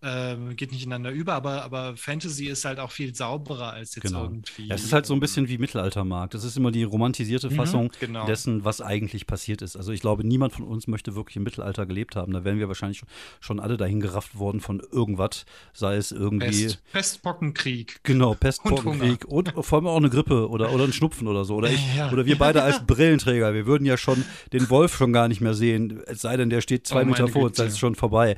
ähm, 0.00 0.54
geht 0.54 0.70
nicht 0.70 0.84
ineinander 0.84 1.10
über, 1.10 1.34
aber, 1.34 1.64
aber 1.64 1.96
Fantasy 1.96 2.46
ist 2.46 2.64
halt 2.64 2.78
auch 2.78 2.92
viel 2.92 3.14
sauberer 3.14 3.72
als 3.72 3.96
jetzt 3.96 4.04
genau. 4.04 4.24
irgendwie. 4.24 4.66
Ja, 4.66 4.76
es 4.76 4.84
ist 4.84 4.92
halt 4.92 5.06
so 5.06 5.14
ein 5.14 5.20
bisschen 5.20 5.48
wie 5.48 5.58
Mittelaltermarkt. 5.58 6.34
Das 6.34 6.44
ist 6.44 6.56
immer 6.56 6.70
die 6.70 6.84
romantisierte 6.84 7.50
mhm, 7.50 7.54
Fassung 7.54 7.84
mhm, 7.84 7.90
genau. 7.98 8.26
dessen, 8.26 8.64
was 8.64 8.80
eigentlich 8.80 9.26
passiert 9.26 9.60
ist. 9.60 9.76
Also 9.76 9.90
ich 9.90 10.00
glaube, 10.00 10.24
niemand 10.24 10.52
von 10.52 10.64
uns 10.64 10.86
möchte 10.86 11.16
wirklich 11.16 11.36
im 11.36 11.42
Mittelalter 11.42 11.84
gelebt 11.84 12.14
haben. 12.14 12.32
Da 12.32 12.44
wären 12.44 12.60
wir 12.60 12.68
wahrscheinlich 12.68 13.02
schon 13.40 13.58
alle 13.58 13.76
dahin 13.76 13.98
gerafft 13.98 14.38
worden 14.38 14.60
von 14.60 14.80
irgendwas, 14.92 15.46
sei 15.72 15.96
es 15.96 16.12
irgendwie. 16.12 16.66
Pest, 16.66 16.92
Pestpockenkrieg. 16.92 18.00
Genau, 18.04 18.34
Pestpockenkrieg 18.38 19.24
und, 19.24 19.56
und, 19.56 19.64
vor 19.64 19.78
allem 19.78 19.88
auch 19.88 19.96
eine 19.96 20.10
Grippe 20.10 20.48
oder, 20.48 20.72
oder 20.72 20.84
ein 20.84 20.92
Schnupfen 20.92 21.26
oder 21.26 21.44
so. 21.44 21.56
Oder 21.56 21.70
ich, 21.70 21.96
ja. 21.96 22.12
oder 22.12 22.24
wir 22.24 22.38
beide 22.38 22.62
als 22.68 22.86
Brillenträger. 22.86 23.52
Wir 23.52 23.66
würden 23.66 23.84
ja 23.84 23.96
schon 23.96 24.24
den 24.52 24.70
Wolf 24.70 24.96
schon 24.96 25.12
gar 25.12 25.26
nicht 25.26 25.40
mehr 25.40 25.54
sehen, 25.54 26.00
es 26.06 26.20
sei 26.20 26.36
denn, 26.36 26.50
der 26.50 26.60
steht 26.60 26.86
zwei 26.86 27.02
oh, 27.02 27.06
Meter 27.06 27.26
vor 27.26 27.42
uns, 27.42 27.56
dann 27.56 27.66
ist 27.66 27.72
es 27.72 27.78
schon 27.80 27.96
vorbei. 27.96 28.36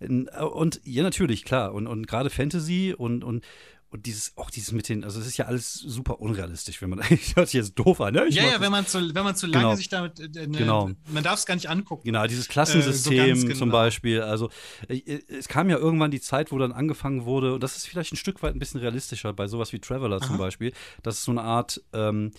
Und 0.00 0.80
ja, 0.84 0.99
ja, 1.00 1.04
natürlich, 1.04 1.44
klar. 1.44 1.72
Und, 1.72 1.86
und 1.86 2.06
gerade 2.06 2.30
Fantasy 2.30 2.94
und, 2.96 3.24
und, 3.24 3.44
und 3.88 4.06
dieses, 4.06 4.36
auch 4.36 4.50
dieses 4.50 4.70
mit 4.72 4.88
den, 4.88 5.02
also 5.02 5.18
es 5.18 5.26
ist 5.26 5.36
ja 5.36 5.46
alles 5.46 5.74
super 5.74 6.20
unrealistisch, 6.20 6.80
wenn 6.82 6.90
man 6.90 7.00
eigentlich 7.00 7.34
hört 7.36 7.48
sich 7.48 7.58
jetzt 7.58 7.74
doof 7.74 8.00
an. 8.00 8.14
Ne? 8.14 8.26
ja, 8.28 8.44
ja, 8.44 8.60
wenn 8.60 8.70
man 8.70 8.86
zu, 8.86 9.14
wenn 9.14 9.24
man 9.24 9.34
zu 9.34 9.46
lange 9.46 9.64
genau. 9.64 9.74
sich 9.76 9.88
damit, 9.88 10.20
äh, 10.20 10.46
ne, 10.46 10.58
genau. 10.58 10.90
man 11.08 11.24
darf 11.24 11.38
es 11.38 11.46
gar 11.46 11.54
nicht 11.54 11.70
angucken. 11.70 12.04
Genau, 12.04 12.26
dieses 12.26 12.48
Klassensystem 12.48 13.30
äh, 13.30 13.34
so 13.34 13.46
genau. 13.46 13.58
zum 13.58 13.70
Beispiel. 13.70 14.20
Also 14.20 14.50
äh, 14.88 15.20
es 15.28 15.48
kam 15.48 15.70
ja 15.70 15.78
irgendwann 15.78 16.10
die 16.10 16.20
Zeit, 16.20 16.52
wo 16.52 16.58
dann 16.58 16.72
angefangen 16.72 17.24
wurde, 17.24 17.54
und 17.54 17.62
das 17.62 17.76
ist 17.76 17.86
vielleicht 17.86 18.12
ein 18.12 18.16
Stück 18.16 18.42
weit 18.42 18.54
ein 18.54 18.58
bisschen 18.58 18.80
realistischer 18.80 19.32
bei 19.32 19.48
sowas 19.48 19.72
wie 19.72 19.80
Traveler 19.80 20.16
Aha. 20.16 20.26
zum 20.26 20.38
Beispiel, 20.38 20.72
dass 21.02 21.18
es 21.18 21.24
so 21.24 21.32
eine 21.32 21.42
Art 21.42 21.82
ähm, 21.92 22.30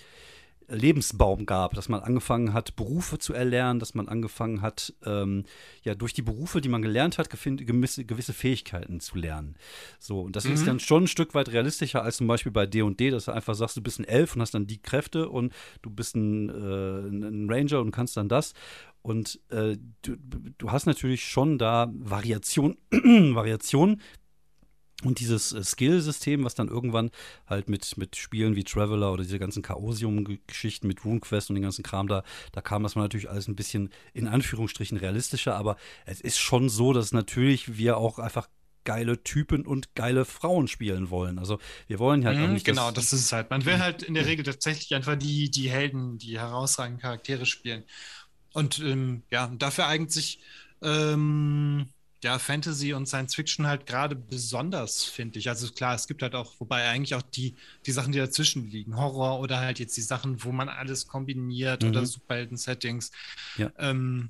Lebensbaum 0.72 1.46
gab, 1.46 1.74
dass 1.74 1.90
man 1.90 2.02
angefangen 2.02 2.54
hat, 2.54 2.76
Berufe 2.76 3.20
zu 3.20 3.34
erlernen, 3.34 3.80
dass 3.80 3.94
man 3.94 4.08
angefangen 4.08 4.62
hat, 4.62 4.94
ähm, 5.06 5.44
ja, 5.84 5.96
durch 5.96 6.14
die 6.14 6.22
Berufe, 6.22 6.62
die 6.62 6.70
man 6.70 6.82
gelernt 6.82 7.18
hat, 7.18 7.30
gewisse, 7.30 8.06
gewisse 8.06 8.34
Fähigkeiten 8.34 9.00
zu 9.00 9.18
lernen. 9.18 9.56
So, 10.00 10.22
und 10.22 10.36
das 10.36 10.46
mhm. 10.46 10.54
ist 10.54 10.68
dann 10.68 10.80
schon 10.80 11.04
ein 11.04 11.08
Stück 11.08 11.34
weit 11.34 11.50
realistischer 11.50 12.04
als 12.04 12.18
zum 12.18 12.28
Beispiel 12.28 12.52
bei 12.52 12.66
D&D, 12.66 13.10
dass 13.10 13.26
du 13.26 13.32
einfach 13.32 13.56
sagst, 13.56 13.78
du 13.78 13.82
bist 13.82 14.00
ein 14.00 14.06
Elf 14.06 14.36
und 14.36 14.42
hast 14.42 14.54
dann 14.54 14.68
die 14.68 14.82
Kräfte 14.82 15.30
und 15.30 15.54
du 15.82 15.90
bist 15.90 16.16
ein, 16.16 16.50
äh, 16.50 17.08
ein 17.08 17.50
Ranger 17.50 17.82
und 17.82 17.92
kannst 17.92 18.18
dann 18.18 18.30
das. 18.30 18.54
Und 19.04 19.40
äh, 19.50 19.78
du, 20.04 20.16
du, 20.58 20.72
hast 20.72 20.86
natürlich 20.86 21.26
schon 21.26 21.58
da 21.58 21.92
Variation, 21.92 22.78
Variation 22.92 24.00
und 25.04 25.20
dieses 25.20 25.54
äh, 25.54 25.64
Skill-System, 25.64 26.44
was 26.44 26.56
dann 26.56 26.68
irgendwann 26.68 27.12
halt 27.48 27.70
mit, 27.70 27.98
mit 27.98 28.16
Spielen 28.16 28.56
wie 28.56 28.64
Traveler 28.64 29.12
oder 29.12 29.24
diese 29.24 29.40
ganzen 29.40 29.64
Chaosium-Geschichten 29.64 30.88
mit 30.88 31.04
RuneQuest 31.04 31.50
und 31.50 31.56
den 31.56 31.64
ganzen 31.64 31.84
Kram 31.84 32.08
da, 32.08 32.24
da 32.52 32.62
kam 32.62 32.84
das 32.84 32.96
mal 32.96 33.04
natürlich 33.04 33.30
alles 33.30 33.48
ein 33.48 33.56
bisschen 33.56 33.90
in 34.14 34.28
Anführungsstrichen 34.28 34.98
realistischer, 34.98 35.56
aber 35.56 35.78
es 36.06 36.22
ist 36.22 36.38
schon 36.38 36.70
so, 36.70 36.94
dass 36.94 37.12
natürlich 37.12 37.78
wir 37.78 37.98
auch 37.98 38.20
einfach 38.20 38.48
geile 38.84 39.24
Typen 39.24 39.66
und 39.66 39.94
geile 39.96 40.26
Frauen 40.26 40.68
spielen 40.68 41.10
wollen. 41.10 41.38
Also 41.38 41.60
wir 41.88 42.00
wollen 42.00 42.26
halt 42.26 42.38
mhm, 42.38 42.46
auch 42.46 42.50
nicht. 42.50 42.66
Genau, 42.66 42.92
das, 42.92 43.14
ist 43.14 43.22
es 43.22 43.32
halt. 43.32 43.50
Man 43.50 43.66
will 43.66 43.80
halt 43.80 44.04
in 44.04 44.14
der 44.14 44.26
Regel 44.26 44.44
tatsächlich 44.44 44.94
einfach 44.96 45.16
die, 45.16 45.52
die 45.52 45.70
Helden, 45.70 46.18
die 46.18 46.40
herausragenden 46.40 47.02
Charaktere 47.02 47.46
spielen. 47.46 47.84
Und 48.54 48.80
ähm, 48.80 49.24
ja, 49.30 49.48
dafür 49.58 49.88
eignet 49.88 50.12
sich 50.12 50.40
ähm, 50.82 51.90
ja, 52.24 52.38
Fantasy 52.38 52.94
und 52.94 53.08
Science 53.08 53.36
Fiction 53.36 53.66
halt 53.66 53.88
gerade 53.88 54.16
besonders, 54.16 55.04
finde 55.04 55.40
ich. 55.40 55.50
Also 55.50 55.72
klar, 55.72 55.96
es 55.96 56.08
gibt 56.08 56.22
halt 56.22 56.36
auch, 56.36 56.54
wobei 56.60 56.88
eigentlich 56.88 57.16
auch 57.16 57.22
die, 57.24 57.56
die 57.86 57.92
Sachen, 57.92 58.12
die 58.12 58.20
dazwischen 58.20 58.70
liegen, 58.70 58.96
Horror 58.96 59.40
oder 59.40 59.60
halt 59.60 59.80
jetzt 59.80 59.98
die 59.98 60.02
Sachen, 60.02 60.44
wo 60.44 60.52
man 60.52 60.70
alles 60.70 61.08
kombiniert 61.08 61.84
mhm. 61.84 61.90
oder 61.90 62.06
Superhelden-Settings. 62.06 63.12
Ja. 63.58 63.72
Ähm, 63.80 64.30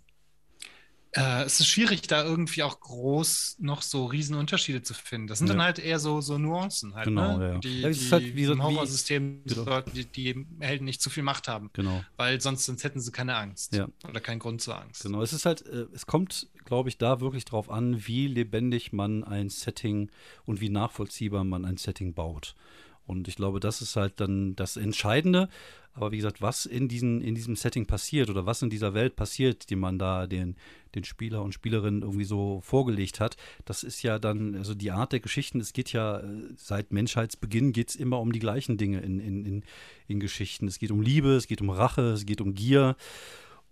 Äh, 1.13 1.43
es 1.43 1.59
ist 1.59 1.67
schwierig, 1.67 2.03
da 2.03 2.23
irgendwie 2.23 2.63
auch 2.63 2.79
groß 2.79 3.57
noch 3.59 3.81
so 3.81 4.05
riesen 4.05 4.35
Unterschiede 4.35 4.81
zu 4.81 4.93
finden. 4.93 5.27
Das 5.27 5.39
sind 5.39 5.47
ja. 5.47 5.53
dann 5.53 5.63
halt 5.63 5.77
eher 5.77 5.99
so, 5.99 6.21
so 6.21 6.37
Nuancen 6.37 6.95
halt, 6.95 7.05
genau, 7.05 7.37
ne? 7.37 7.49
ja. 7.49 7.57
Die, 7.57 7.81
ja, 7.81 7.89
die 7.89 8.11
halt 8.11 8.35
wie 8.35 8.45
so, 8.45 8.53
im 8.53 8.63
Horrorsystem 8.63 9.43
genau. 9.45 9.63
sollten 9.65 9.91
die, 9.93 10.05
die 10.05 10.45
Helden 10.59 10.85
nicht 10.85 11.01
zu 11.01 11.09
viel 11.09 11.23
Macht 11.23 11.49
haben. 11.49 11.69
Genau. 11.73 12.03
Weil 12.15 12.39
sonst, 12.39 12.65
sonst 12.65 12.85
hätten 12.85 13.01
sie 13.01 13.11
keine 13.11 13.35
Angst. 13.35 13.75
Ja. 13.75 13.89
Oder 14.07 14.21
keinen 14.21 14.39
Grund 14.39 14.61
zur 14.61 14.79
Angst. 14.79 15.03
Genau, 15.03 15.21
es 15.21 15.33
ist 15.33 15.45
halt, 15.45 15.65
äh, 15.65 15.87
es 15.93 16.05
kommt, 16.05 16.47
glaube 16.63 16.87
ich, 16.87 16.97
da 16.97 17.19
wirklich 17.19 17.43
drauf 17.43 17.69
an, 17.69 18.07
wie 18.07 18.27
lebendig 18.27 18.93
man 18.93 19.25
ein 19.25 19.49
Setting 19.49 20.09
und 20.45 20.61
wie 20.61 20.69
nachvollziehbar 20.69 21.43
man 21.43 21.65
ein 21.65 21.75
Setting 21.75 22.13
baut. 22.13 22.55
Und 23.05 23.27
ich 23.27 23.35
glaube, 23.35 23.59
das 23.59 23.81
ist 23.81 23.95
halt 23.95 24.19
dann 24.19 24.55
das 24.55 24.77
Entscheidende. 24.77 25.49
Aber 25.93 26.11
wie 26.11 26.17
gesagt, 26.17 26.41
was 26.41 26.65
in, 26.65 26.87
diesen, 26.87 27.21
in 27.21 27.35
diesem 27.35 27.57
Setting 27.57 27.85
passiert 27.85 28.29
oder 28.29 28.45
was 28.45 28.61
in 28.61 28.69
dieser 28.69 28.93
Welt 28.93 29.17
passiert, 29.17 29.69
die 29.69 29.75
man 29.75 29.99
da 29.99 30.25
den, 30.25 30.55
den 30.95 31.03
Spieler 31.03 31.41
und 31.41 31.53
Spielerinnen 31.53 32.01
irgendwie 32.01 32.23
so 32.23 32.61
vorgelegt 32.61 33.19
hat, 33.19 33.35
das 33.65 33.83
ist 33.83 34.01
ja 34.01 34.17
dann, 34.17 34.55
also 34.55 34.73
die 34.73 34.91
Art 34.91 35.11
der 35.11 35.19
Geschichten, 35.19 35.59
es 35.59 35.73
geht 35.73 35.91
ja 35.91 36.19
äh, 36.19 36.23
seit 36.55 36.93
Menschheitsbeginn 36.93 37.73
geht 37.73 37.89
es 37.89 37.95
immer 37.97 38.21
um 38.21 38.31
die 38.31 38.39
gleichen 38.39 38.77
Dinge 38.77 39.01
in, 39.01 39.19
in, 39.19 39.45
in, 39.45 39.63
in 40.07 40.19
Geschichten. 40.21 40.67
Es 40.67 40.79
geht 40.79 40.91
um 40.91 41.01
Liebe, 41.01 41.35
es 41.35 41.47
geht 41.47 41.61
um 41.61 41.69
Rache, 41.69 42.11
es 42.11 42.25
geht 42.25 42.39
um 42.39 42.55
Gier. 42.55 42.95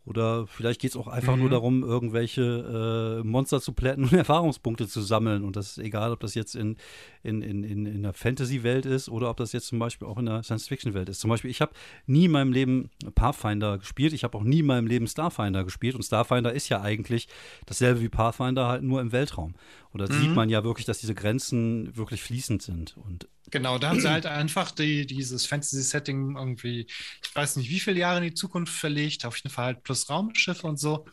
Oder 0.06 0.48
vielleicht 0.48 0.82
geht 0.82 0.91
es 0.91 0.98
auch 0.98 1.08
einfach 1.08 1.36
mhm. 1.36 1.41
nur 1.41 1.50
darum, 1.50 1.84
irgendwelche 1.84 3.22
äh, 3.22 3.27
Monster 3.27 3.62
zu 3.62 3.74
plätten 3.74 4.06
und 4.06 4.13
Erfahrungspunkte 4.13 4.88
zu 4.88 5.01
sammeln. 5.01 5.44
Und 5.44 5.56
das 5.56 5.72
ist 5.72 5.77
egal, 5.77 6.12
ob 6.12 6.20
das 6.22 6.34
jetzt 6.34 6.56
in, 6.56 6.77
in, 7.22 7.41
in, 7.41 7.63
in, 7.63 7.86
in 7.86 7.98
einer 7.98 8.13
Fantasy-Welt 8.13 8.86
ist 8.86 9.10
oder 9.10 9.29
ob 9.29 9.38
das 9.38 9.51
jetzt 9.51 9.68
zum 9.68 9.77
Beispiel 9.77 10.08
auch 10.08 10.18
in 10.18 10.27
einer 10.27 10.41
Science-Fiction-Welt 10.41 11.10
ist. 11.10 11.20
Zum 11.20 11.29
Beispiel, 11.29 11.51
ich 11.51 11.62
habe 11.62 11.74
nie 12.08 12.25
in 12.25 12.32
meinem 12.32 12.51
Leben 12.51 12.89
Pathfinder 13.13 13.77
gespielt. 13.77 14.13
Ich 14.13 14.24
habe 14.24 14.38
auch 14.38 14.44
nie 14.44 14.60
in 14.60 14.65
meinem 14.65 14.88
Leben 14.88 15.06
Starfinder 15.06 15.63
gespielt. 15.63 15.96
Und 15.96 16.03
Starfinder 16.03 16.53
ist 16.53 16.70
ja 16.70 16.82
eigentlich 16.82 17.27
dasselbe 17.65 18.01
wie 18.01 18.10
Pathfinder, 18.10 18.68
halt 18.68 18.84
nur 18.84 19.01
im 19.01 19.12
Weltraum. 19.12 19.53
Und 19.91 20.01
da 20.01 20.12
mhm. 20.12 20.22
sieht 20.22 20.36
man 20.36 20.50
ja 20.50 20.63
wirklich, 20.63 20.86
dass 20.86 21.00
diese 21.00 21.15
Grenzen 21.15 21.96
wirklich 21.96 22.22
fließend 22.22 22.62
sind. 22.62 22.96
Und 22.98 23.27
Genau, 23.51 23.79
da 23.79 23.89
haben 23.89 24.00
sie 24.00 24.10
halt 24.10 24.25
einfach 24.25 24.72
die, 24.72 25.06
dieses 25.06 25.46
Fantasy-Setting 25.46 26.36
irgendwie, 26.38 26.88
ich 27.24 27.36
weiß 27.36 27.56
nicht, 27.56 27.70
wie 27.70 27.79
viele 27.79 28.00
Jahre 28.00 28.18
in 28.18 28.24
die 28.25 28.34
Zukunft 28.34 28.74
verlegt, 28.74 29.25
auf 29.25 29.38
jeden 29.38 29.50
Fall 29.50 29.65
halt 29.65 29.84
plus 29.89 30.08
Raumschiffe 30.08 30.67
und 30.67 30.79
so. 30.79 31.05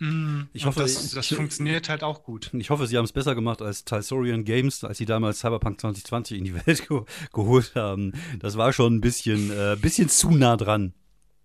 Mm, 0.00 0.42
ich 0.52 0.66
hoffe, 0.66 0.80
das, 0.80 1.12
das 1.12 1.30
ich, 1.30 1.34
funktioniert 1.34 1.88
halt 1.88 2.02
auch 2.02 2.24
gut. 2.24 2.50
Ich 2.52 2.68
hoffe, 2.68 2.86
sie 2.86 2.98
haben 2.98 3.06
es 3.06 3.12
besser 3.12 3.34
gemacht 3.34 3.62
als 3.62 3.86
Talsorian 3.86 4.44
Games, 4.44 4.84
als 4.84 4.98
sie 4.98 5.06
damals 5.06 5.38
Cyberpunk 5.38 5.80
2020 5.80 6.38
in 6.38 6.44
die 6.44 6.54
Welt 6.66 6.86
ge 6.86 7.00
geholt 7.32 7.74
haben. 7.74 8.12
Das 8.38 8.58
war 8.58 8.74
schon 8.74 8.96
ein 8.96 9.00
bisschen, 9.00 9.50
äh, 9.50 9.78
bisschen 9.80 10.10
zu 10.10 10.30
nah 10.30 10.58
dran. 10.58 10.92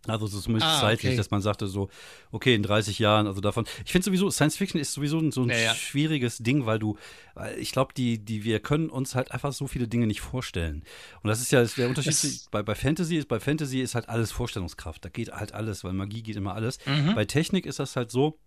Also 0.08 0.28
so 0.28 0.40
zumindest 0.40 0.70
ah, 0.70 0.82
zeitlich, 0.82 1.12
okay. 1.12 1.18
dass 1.18 1.32
man 1.32 1.42
sagte 1.42 1.68
so, 1.68 1.90
okay, 2.32 2.56
in 2.56 2.64
30 2.64 3.00
Jahren, 3.00 3.26
also 3.26 3.40
davon. 3.40 3.66
Ich 3.86 3.92
finde 3.92 4.06
sowieso, 4.06 4.30
Science 4.30 4.58
Fiction 4.58 4.80
ist 4.80 4.94
sowieso 4.94 5.32
so 5.32 5.44
ein 5.44 5.50
ja, 5.50 5.58
ja. 5.58 5.76
schwieriges 5.76 6.40
Ding, 6.40 6.66
weil 6.66 6.78
du, 6.78 6.98
weil 7.36 7.58
ich 7.58 7.72
glaube, 7.72 7.94
die, 7.94 8.18
die, 8.18 8.44
wir 8.44 8.60
können 8.60 8.90
uns 8.90 9.16
halt 9.16 9.32
einfach 9.32 9.54
so 9.54 9.66
viele 9.66 9.88
Dinge 9.88 10.06
nicht 10.06 10.22
vorstellen. 10.22 10.84
Und 11.22 11.30
das 11.30 11.42
ist 11.42 11.52
ja 11.52 11.64
der 11.64 11.88
Unterschied 11.88 12.12
das 12.12 12.48
bei, 12.52 12.62
bei 12.64 12.76
Fantasy 12.76 13.18
ist, 13.18 13.28
bei 13.30 13.40
Fantasy 13.40 13.82
ist 13.82 13.96
halt 13.96 14.10
alles 14.10 14.32
Vorstellungskraft. 14.32 15.06
Da 15.06 15.10
geht 15.10 15.32
halt 15.32 15.54
alles, 15.54 15.84
weil 15.86 15.94
Magie 15.94 16.22
geht 16.22 16.36
immer 16.36 16.54
alles. 16.54 16.80
Mhm. 16.86 17.16
Bei 17.16 17.24
Technik 17.24 17.66
ist 17.66 17.80
das 17.80 17.96
halt 17.96 18.12
so, 18.12 18.38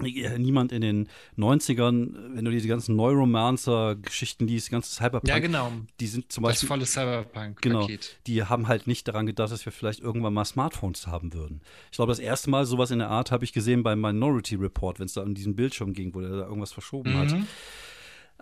niemand 0.00 0.72
in 0.72 0.80
den 0.80 1.08
90ern, 1.38 2.34
wenn 2.34 2.44
du 2.44 2.50
diese 2.50 2.68
ganzen 2.68 2.96
Neuromancer-Geschichten 2.96 4.46
liest, 4.46 4.68
die 4.68 4.72
ganze 4.72 4.92
Cyberpunk. 4.92 5.28
Ja, 5.28 5.38
genau. 5.38 5.72
Die 6.00 6.06
sind 6.06 6.32
zum 6.32 6.42
Beispiel. 6.42 6.68
Das 6.68 6.68
volle 6.68 6.86
Cyberpunk. 6.86 7.58
-Paket. 7.58 7.62
Genau. 7.62 7.88
Die 8.26 8.44
haben 8.44 8.68
halt 8.68 8.86
nicht 8.86 9.06
daran 9.08 9.26
gedacht, 9.26 9.52
dass 9.52 9.64
wir 9.64 9.72
vielleicht 9.72 10.00
irgendwann 10.00 10.34
mal 10.34 10.44
Smartphones 10.44 11.06
haben 11.06 11.32
würden. 11.32 11.60
Ich 11.90 11.96
glaube, 11.96 12.10
das 12.10 12.18
erste 12.18 12.50
Mal 12.50 12.64
sowas 12.64 12.90
in 12.90 12.98
der 12.98 13.10
Art 13.10 13.30
habe 13.30 13.44
ich 13.44 13.52
gesehen 13.52 13.82
bei 13.82 13.94
Minority 13.96 14.56
Report, 14.56 14.98
wenn 14.98 15.06
es 15.06 15.14
da 15.14 15.22
um 15.22 15.34
diesen 15.34 15.56
Bildschirm 15.56 15.92
ging, 15.92 16.14
wo 16.14 16.20
der 16.20 16.30
da 16.30 16.46
irgendwas 16.46 16.72
verschoben 16.72 17.12
mhm. 17.12 17.18
hat. 17.18 17.34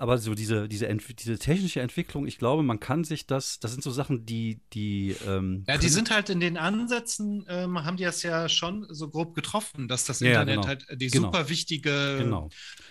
Aber 0.00 0.16
so 0.16 0.34
diese, 0.34 0.66
diese, 0.66 0.88
diese 0.96 1.38
technische 1.38 1.82
Entwicklung, 1.82 2.26
ich 2.26 2.38
glaube, 2.38 2.62
man 2.62 2.80
kann 2.80 3.04
sich 3.04 3.26
das, 3.26 3.60
das 3.60 3.72
sind 3.72 3.82
so 3.82 3.90
Sachen, 3.90 4.24
die, 4.24 4.58
die. 4.72 5.14
Ähm, 5.28 5.62
ja, 5.68 5.76
die 5.76 5.90
sind 5.90 6.10
halt 6.10 6.30
in 6.30 6.40
den 6.40 6.56
Ansätzen, 6.56 7.44
ähm, 7.50 7.84
haben 7.84 7.98
die 7.98 8.04
das 8.04 8.22
ja 8.22 8.48
schon 8.48 8.86
so 8.88 9.10
grob 9.10 9.34
getroffen, 9.34 9.88
dass 9.88 10.06
das 10.06 10.22
Internet 10.22 10.48
ja, 10.48 10.54
genau. 10.54 10.66
halt 10.68 10.86
die 10.98 11.08
genau. 11.08 11.26
super 11.26 11.50
wichtige, 11.50 12.16
genau. 12.18 12.48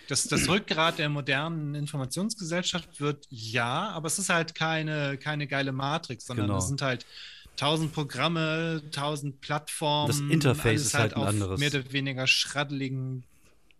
das, 0.08 0.28
das 0.28 0.48
Rückgrat 0.48 1.00
der 1.00 1.10
modernen 1.10 1.74
Informationsgesellschaft 1.74 3.02
wird, 3.02 3.26
ja, 3.32 3.90
aber 3.90 4.06
es 4.06 4.20
ist 4.20 4.30
halt 4.30 4.54
keine, 4.54 5.18
keine 5.18 5.48
geile 5.48 5.72
Matrix, 5.72 6.28
sondern 6.28 6.46
genau. 6.46 6.60
es 6.60 6.68
sind 6.68 6.84
halt 6.84 7.08
tausend 7.56 7.92
Programme, 7.92 8.84
tausend 8.92 9.42
Plattformen. 9.42 10.10
Das 10.10 10.20
Interface 10.20 10.82
ist 10.82 10.94
halt, 10.94 11.16
halt 11.16 11.24
ein 11.24 11.28
anderes. 11.28 11.60
Mehr 11.60 11.70
oder 11.70 11.92
weniger 11.92 12.28
schraddeligen 12.28 13.24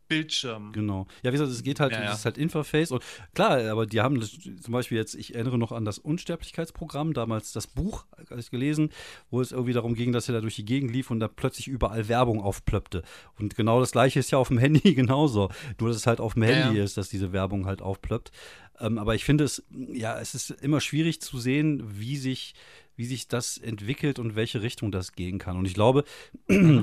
Bildschirm. 0.10 0.74
Genau. 0.74 1.08
Ja, 1.24 1.32
wie 1.32 1.38
gesagt, 1.38 1.52
es 1.52 1.64
geht 1.64 1.80
halt, 1.80 1.94
ja, 1.94 2.04
ja. 2.04 2.12
es 2.12 2.20
ist 2.20 2.26
halt 2.26 2.38
Interface 2.38 2.92
und 2.92 3.04
klar, 3.34 3.64
aber 3.70 3.86
die 3.86 4.02
haben 4.02 4.20
das, 4.20 4.32
zum 4.32 4.72
Beispiel 4.74 4.98
jetzt, 4.98 5.16
ich 5.16 5.36
erinnere 5.36 5.58
noch 5.58 5.72
an 5.72 5.86
das 5.86 6.00
Unsterblichkeitsprogramm, 6.00 7.14
damals 7.14 7.54
das 7.54 7.68
Buch, 7.68 8.06
habe 8.30 8.40
ich 8.40 8.50
gelesen, 8.50 8.90
wo 9.30 9.40
es 9.40 9.52
irgendwie 9.52 9.74
darum 9.74 9.94
ging, 9.94 10.12
dass 10.12 10.28
er 10.28 10.34
da 10.34 10.42
durch 10.42 10.56
die 10.56 10.66
Gegend 10.66 10.92
lief 10.92 11.12
und 11.12 11.20
da 11.20 11.28
plötzlich 11.28 11.68
überall 11.68 12.10
Werbung 12.10 12.42
aufplöppte. 12.42 13.04
Und 13.38 13.56
genau 13.56 13.80
das 13.80 13.92
gleiche 13.92 14.20
ist 14.20 14.32
ja 14.32 14.40
auf 14.40 14.50
dem 14.50 14.58
Handy 14.60 14.96
genauso. 14.96 15.50
Nur, 15.80 15.90
dass 15.90 15.98
es 15.98 16.08
halt 16.08 16.20
auf 16.20 16.34
dem 16.34 16.44
Handy 16.44 16.80
ja, 16.80 16.84
ist, 16.84 16.98
dass 16.98 17.10
diese 17.10 17.32
Werbung 17.32 17.68
halt 17.68 17.82
aufplöppt. 17.82 18.32
Ähm, 18.80 18.98
aber 18.98 19.14
ich 19.14 19.24
finde 19.24 19.44
es, 19.44 19.64
ja, 19.70 20.20
es 20.20 20.34
ist 20.34 20.50
immer 20.50 20.82
schwierig 20.82 21.22
zu 21.22 21.38
sehen, 21.38 21.84
wie 22.00 22.18
sich 22.18 22.56
wie 23.00 23.06
sich 23.06 23.30
das 23.30 23.58
entwickelt 23.58 24.20
und 24.20 24.36
welche 24.36 24.62
Richtung 24.62 24.92
das 24.92 25.14
gehen 25.14 25.40
kann. 25.40 25.56
Und 25.56 25.64
ich 25.66 25.74
glaube, 25.74 26.04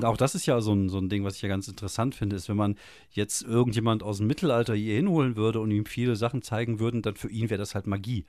auch 0.01 0.17
das 0.17 0.33
ist 0.33 0.47
ja 0.47 0.59
so 0.61 0.73
ein, 0.73 0.89
so 0.89 0.97
ein 0.97 1.09
Ding, 1.09 1.23
was 1.23 1.35
ich 1.35 1.43
ja 1.43 1.47
ganz 1.47 1.67
interessant 1.67 2.15
finde, 2.15 2.35
ist, 2.35 2.49
wenn 2.49 2.57
man 2.57 2.75
jetzt 3.11 3.43
irgendjemand 3.43 4.01
aus 4.01 4.17
dem 4.17 4.25
Mittelalter 4.25 4.73
hier 4.73 4.95
hinholen 4.95 5.35
würde 5.35 5.59
und 5.59 5.69
ihm 5.69 5.85
viele 5.85 6.15
Sachen 6.15 6.41
zeigen 6.41 6.79
würden, 6.79 7.03
dann 7.03 7.15
für 7.15 7.29
ihn 7.29 7.51
wäre 7.51 7.59
das 7.59 7.75
halt 7.75 7.85
Magie. 7.85 8.25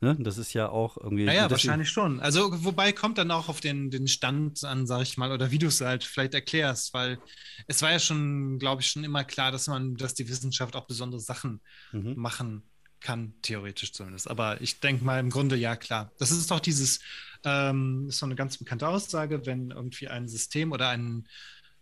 Ne? 0.00 0.16
Das 0.18 0.38
ist 0.38 0.54
ja 0.54 0.70
auch 0.70 0.96
irgendwie. 0.96 1.24
Naja, 1.24 1.50
wahrscheinlich 1.50 1.90
schon. 1.90 2.18
Also, 2.20 2.64
wobei 2.64 2.92
kommt 2.92 3.18
dann 3.18 3.30
auch 3.30 3.50
auf 3.50 3.60
den, 3.60 3.90
den 3.90 4.08
Stand 4.08 4.64
an, 4.64 4.86
sag 4.86 5.02
ich 5.02 5.18
mal, 5.18 5.30
oder 5.30 5.50
wie 5.50 5.58
du 5.58 5.66
es 5.66 5.82
halt 5.82 6.04
vielleicht 6.04 6.32
erklärst, 6.32 6.94
weil 6.94 7.18
es 7.66 7.82
war 7.82 7.90
ja 7.90 7.98
schon, 7.98 8.58
glaube 8.58 8.80
ich, 8.80 8.88
schon 8.88 9.04
immer 9.04 9.24
klar, 9.24 9.52
dass 9.52 9.66
man, 9.66 9.96
dass 9.96 10.14
die 10.14 10.30
Wissenschaft 10.30 10.76
auch 10.76 10.86
besondere 10.86 11.20
Sachen 11.20 11.60
mhm. 11.92 12.14
machen 12.16 12.62
kann, 13.00 13.34
theoretisch 13.42 13.92
zumindest. 13.92 14.28
Aber 14.30 14.60
ich 14.60 14.80
denke 14.80 15.04
mal 15.04 15.20
im 15.20 15.30
Grunde 15.30 15.56
ja 15.56 15.76
klar. 15.76 16.12
Das 16.18 16.30
ist 16.30 16.50
doch 16.50 16.60
dieses, 16.60 17.00
ähm, 17.44 18.06
ist 18.08 18.18
so 18.18 18.26
eine 18.26 18.34
ganz 18.34 18.58
bekannte 18.58 18.88
Aussage, 18.88 19.46
wenn 19.46 19.70
irgendwie 19.70 20.08
ein 20.08 20.28
System 20.28 20.72
oder 20.72 20.88
ein 20.88 21.26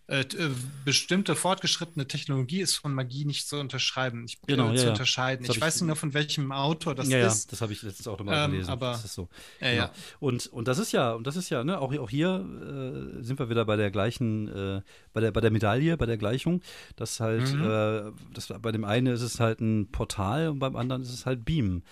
äh, 0.08 0.20
äh, 0.20 0.50
bestimmte 0.84 1.34
fortgeschrittene 1.34 2.06
Technologie 2.06 2.60
ist 2.60 2.76
von 2.76 2.94
Magie 2.94 3.24
nicht 3.24 3.48
zu 3.48 3.56
unterschreiben, 3.56 4.22
nicht 4.22 4.38
genau, 4.46 4.70
äh, 4.70 4.76
zu 4.76 4.84
ja, 4.84 4.90
unterscheiden. 4.90 5.44
Ich, 5.44 5.56
ich 5.56 5.60
weiß 5.60 5.80
nicht 5.80 5.86
mehr, 5.86 5.96
von 5.96 6.14
welchem 6.14 6.52
Autor 6.52 6.94
das 6.94 7.08
ja, 7.08 7.26
ist. 7.26 7.46
Ja, 7.46 7.50
das 7.50 7.60
habe 7.60 7.72
ich 7.72 7.82
letztens 7.82 8.06
auch 8.06 8.16
nochmal 8.16 8.44
ähm, 8.44 8.52
gelesen. 8.52 8.70
Aber, 8.70 8.92
das 8.92 9.04
ist 9.04 9.14
so. 9.14 9.28
Ja, 9.60 9.70
genau. 9.70 9.82
ja. 9.82 9.92
Und, 10.20 10.46
und 10.46 10.68
das 10.68 10.78
ist 10.78 10.92
ja, 10.92 11.12
und 11.12 11.26
das 11.26 11.34
ist 11.34 11.50
ja, 11.50 11.64
ne, 11.64 11.80
auch, 11.80 11.92
auch 11.98 12.08
hier 12.08 13.18
äh, 13.18 13.22
sind 13.24 13.40
wir 13.40 13.50
wieder 13.50 13.64
bei 13.64 13.74
der 13.74 13.90
gleichen, 13.90 14.46
äh, 14.46 14.82
bei, 15.12 15.20
der, 15.20 15.32
bei 15.32 15.40
der 15.40 15.50
Medaille, 15.50 15.96
bei 15.96 16.06
der 16.06 16.18
Gleichung. 16.18 16.62
Das 16.94 17.18
halt, 17.18 17.52
mhm. 17.52 17.64
Äh, 17.64 18.12
das, 18.32 18.52
bei 18.62 18.70
dem 18.70 18.84
einen 18.84 19.08
ist 19.08 19.22
es 19.22 19.40
halt 19.40 19.60
ein 19.60 19.90
Portal 19.90 20.50
und 20.50 20.60
beim 20.60 20.76
anderen 20.76 21.02
ist 21.02 21.12
es 21.12 21.26
halt 21.26 21.44
Beam. 21.44 21.82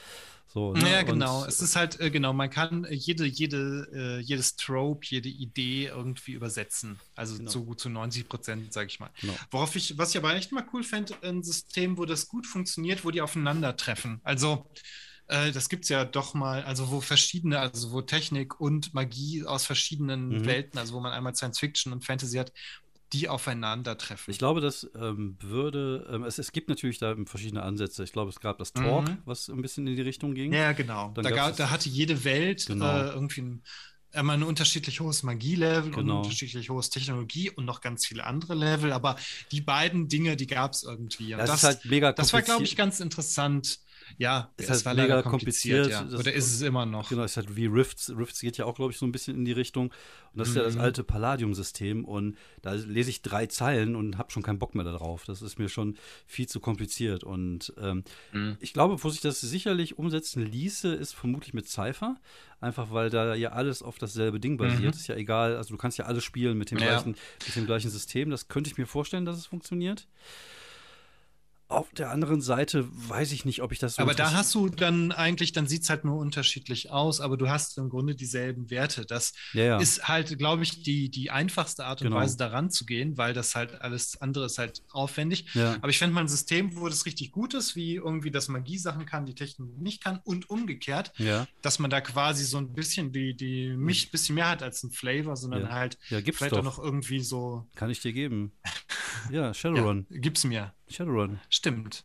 So, 0.55 0.73
ne? 0.73 0.89
Ja, 0.89 1.03
genau. 1.03 1.43
Und, 1.43 1.49
es 1.49 1.61
ist 1.61 1.75
halt, 1.75 1.99
äh, 1.99 2.13
genau, 2.13 2.33
man 2.33 2.49
kann 2.49 2.85
äh, 2.85 2.95
jede, 2.95 3.25
jede, 3.25 3.89
äh, 3.93 4.21
jedes 4.21 4.55
Trope, 4.55 5.05
jede 5.05 5.29
Idee 5.29 5.87
irgendwie 5.87 6.31
übersetzen. 6.31 7.01
Also 7.17 7.37
genau. 7.37 7.51
zu, 7.51 7.75
zu 7.75 7.89
90 7.91 8.29
Prozent, 8.29 8.73
sage 8.73 8.87
ich 8.87 9.01
mal. 9.01 9.11
Genau. 9.21 9.35
Worauf 9.51 9.75
ich, 9.75 9.99
was 9.99 10.11
ich 10.11 10.17
aber 10.17 10.33
echt 10.37 10.53
mal 10.53 10.65
cool 10.73 10.85
fände, 10.85 11.15
ein 11.23 11.43
System, 11.43 11.99
wo 11.99 12.05
das 12.05 12.29
gut 12.29 12.47
funktioniert, 12.47 13.05
wo 13.05 13.11
die 13.11 13.21
aufeinandertreffen. 13.21 14.21
Also 14.23 14.71
äh, 15.27 15.51
das 15.51 15.69
gibt 15.69 15.85
es 15.85 15.89
ja 15.89 16.05
doch 16.05 16.35
mal, 16.35 16.63
also 16.63 16.89
wo 16.93 17.01
verschiedene, 17.01 17.59
also 17.59 17.91
wo 17.91 18.03
Technik 18.03 18.61
und 18.61 18.95
Magie 18.95 19.45
aus 19.45 19.67
verschiedenen 19.67 20.29
mhm. 20.29 20.47
Welten, 20.47 20.79
also 20.79 20.95
wo 20.95 21.01
man 21.01 21.13
einmal 21.13 21.35
Science 21.35 21.59
Fiction 21.59 21.93
und 21.93 22.05
Fantasy 22.05 22.37
hat, 22.37 22.53
die 23.15 23.29
aufeinandertreffen. 23.29 24.31
Ich 24.31 24.39
glaube, 24.39 24.61
das 24.61 24.91
ähm, 25.01 25.39
würde, 25.41 26.07
ähm, 26.11 26.25
es, 26.25 26.39
es 26.39 26.51
gibt 26.51 26.69
natürlich 26.69 26.99
da 26.99 27.15
verschiedene 27.27 27.63
Ansätze. 27.63 28.03
Ich 28.03 28.13
glaube, 28.13 28.31
es 28.31 28.41
gab 28.41 28.59
das 28.59 28.73
Talk, 28.73 29.09
mhm. 29.09 29.19
was 29.25 29.49
ein 29.49 29.63
bisschen 29.63 29.87
in 29.87 29.95
die 29.95 30.03
Richtung 30.03 30.35
ging. 30.35 30.53
Ja, 30.53 30.73
genau. 30.73 31.13
da, 31.15 31.31
gab, 31.31 31.57
da 31.57 31.71
hatte 31.71 31.89
jede 31.89 32.25
Welt 32.25 32.67
genau. 32.67 32.85
äh, 32.85 33.09
irgendwie 33.11 33.43
ein, 33.43 33.63
einmal 34.13 34.37
ein 34.37 34.43
unterschiedlich 34.43 34.99
hohes 35.01 35.23
Magielevel 35.23 35.93
genau. 35.93 35.99
und 35.99 36.11
ein 36.11 36.17
unterschiedlich 36.25 36.69
hohes 36.71 36.91
Technologie 36.91 37.51
und 37.51 37.65
noch 37.65 37.81
ganz 37.81 38.05
viele 38.05 38.25
andere 38.25 38.55
Level, 38.55 38.93
aber 38.93 39.17
die 39.53 39.61
beiden 39.61 40.09
Dinge, 40.09 40.37
die 40.37 40.49
gab 40.49 40.73
es 40.73 40.83
irgendwie. 40.83 41.31
das, 41.31 41.47
das, 41.47 41.57
ist 41.59 41.65
halt 41.65 41.85
mega 41.85 42.13
Das 42.13 42.33
war, 42.33 42.43
glaube 42.43 42.65
ich, 42.65 42.75
ganz 42.75 42.99
interessant 42.99 43.79
ja, 44.19 44.51
ist 44.57 44.71
es 44.71 44.87
halt 44.87 44.97
mega 44.97 45.23
kompliziert. 45.23 45.85
kompliziert 45.85 46.13
ja. 46.13 46.19
Oder 46.19 46.33
ist 46.33 46.53
es 46.53 46.61
immer 46.63 46.87
noch? 46.87 47.09
Genau, 47.09 47.25
ist 47.25 47.37
halt 47.37 47.57
wie 47.57 47.67
Rifts. 47.67 48.13
Rifts 48.17 48.41
geht 48.41 48.57
ja 48.57 48.65
auch, 48.65 48.75
glaube 48.75 48.93
ich, 48.93 48.99
so 48.99 49.07
ein 49.07 49.13
bisschen 49.13 49.37
in 49.37 49.45
die 49.45 49.53
Richtung. 49.53 49.87
Und 49.87 50.39
das 50.39 50.49
mhm. 50.49 50.53
ist 50.53 50.57
ja 50.57 50.63
das 50.65 50.75
mhm. 50.75 50.81
alte 50.81 51.05
Palladium-System. 51.05 52.05
Und 52.05 52.37
da 52.63 52.73
lese 52.73 53.11
ich 53.11 53.23
drei 53.23 53.47
Zeilen 53.47 53.97
und 53.97 54.19
habe 54.19 54.31
schon 54.31 54.43
keinen 54.43 54.59
Bock 54.59 54.75
mehr 54.75 54.85
darauf. 54.85 55.25
Das 55.25 55.43
ist 55.43 55.59
mir 55.59 55.69
schon 55.69 55.97
viel 56.27 56.47
zu 56.47 56.61
kompliziert. 56.61 57.25
Und 57.25 57.73
ähm, 57.79 58.05
mhm. 58.33 58.57
ich 58.61 58.73
glaube, 58.73 59.03
wo 59.03 59.09
sich 59.09 59.21
das 59.21 59.41
sicherlich 59.41 59.99
umsetzen 59.99 60.45
ließe, 60.45 60.95
ist 60.95 61.15
vermutlich 61.15 61.55
mit 61.55 61.69
Cypher. 61.69 62.17
einfach 62.61 62.91
weil 62.91 63.11
da 63.11 63.35
ja 63.35 63.53
alles 63.53 63.83
auf 63.83 63.99
dasselbe 63.99 64.41
Ding 64.41 64.57
basiert. 64.57 64.95
Mhm. 64.95 65.01
Ist 65.01 65.07
ja 65.07 65.17
egal, 65.17 65.57
also 65.57 65.75
du 65.75 65.79
kannst 65.79 65.99
ja 65.99 66.07
alles 66.07 66.25
spielen 66.25 66.59
mit 66.59 66.71
dem, 66.71 66.79
ja. 66.79 66.87
gleichen, 66.87 67.17
mit 67.47 67.57
dem 67.57 67.67
gleichen 67.67 67.91
System. 67.91 68.31
Das 68.31 68.49
könnte 68.49 68.71
ich 68.71 68.79
mir 68.79 68.87
vorstellen, 68.87 69.25
dass 69.25 69.39
es 69.39 69.47
funktioniert. 69.47 70.07
Auf 71.69 71.91
der 71.93 72.11
anderen 72.11 72.43
Seite 72.43 72.87
weiß 73.09 73.33
ich 73.33 73.45
nicht, 73.45 73.63
ob 73.63 73.73
ich 73.73 73.79
das 73.79 73.95
so. 73.95 74.03
Aber 74.03 74.15
da 74.15 74.33
hast 74.33 74.55
du 74.55 74.69
dann 74.69 75.13
eigentlich, 75.13 75.53
dann 75.53 75.67
sieht 75.67 75.83
es 75.83 75.91
halt 75.91 76.05
nur 76.05 76.19
unterschiedlich 76.19 76.91
aus, 76.91 77.21
aber 77.21 77.37
du 77.37 77.49
hast 77.49 77.79
im 77.79 77.89
Grunde 77.89 78.15
dieselben 78.15 78.71
Werte. 78.71 79.07
Das 79.07 79.33
ja, 79.55 79.65
ja. 79.65 79.79
ist 79.79 80.07
halt, 80.07 80.37
glaube 80.39 80.63
ich, 80.63 80.83
die, 80.83 81.11
die 81.11 81.31
einfachste 81.31 81.87
Art 81.87 82.03
und 82.03 82.09
genau. 82.09 82.21
Weise 82.21 82.37
daran 82.37 82.71
zu 82.71 82.85
gehen, 82.85 83.17
weil 83.17 83.33
das 83.33 83.55
halt 83.55 83.81
alles 83.81 84.21
andere 84.21 84.45
ist 84.45 84.59
halt 84.59 84.83
aufwendig. 84.91 85.47
Ja. 85.55 85.77
Aber 85.77 85.89
ich 85.89 85.99
fände 85.99 86.15
mal 86.15 86.21
ein 86.21 86.29
System, 86.29 86.77
wo 86.77 86.89
das 86.89 87.07
richtig 87.07 87.33
gut 87.33 87.55
ist, 87.55 87.77
wie 87.77 87.95
irgendwie 87.95 88.31
das 88.31 88.49
Magie 88.49 88.79
Sachen 88.79 89.07
kann, 89.07 89.25
die 89.25 89.35
Technik 89.35 89.79
nicht 89.79 90.05
kann 90.05 90.21
und 90.25 90.51
umgekehrt, 90.51 91.13
dass 91.63 91.79
man 91.79 91.91
da 91.91 92.01
quasi 92.01 92.45
so 92.45 92.59
ein 92.59 92.75
bisschen 92.75 93.13
die, 93.13 93.35
die 93.35 93.75
mich 93.77 94.09
ein 94.09 94.11
bisschen 94.11 94.35
mehr 94.35 94.51
hat 94.51 94.63
als 94.63 94.83
ein 94.83 94.91
Flavor, 94.91 95.37
sondern 95.37 95.71
halt 95.73 95.99
vielleicht 96.09 96.53
doch. 96.53 96.59
auch 96.59 96.63
noch 96.63 96.79
irgendwie 96.79 97.21
so. 97.21 97.67
Kann 97.75 97.91
ich 97.91 98.01
dir 98.01 98.13
geben. 98.13 98.53
ja, 99.31 99.55
Shadowrun. 99.55 100.07
gib's 100.11 100.45
mir. 100.45 100.75
Shadowrun. 100.89 101.41
Stimmt. 101.49 102.05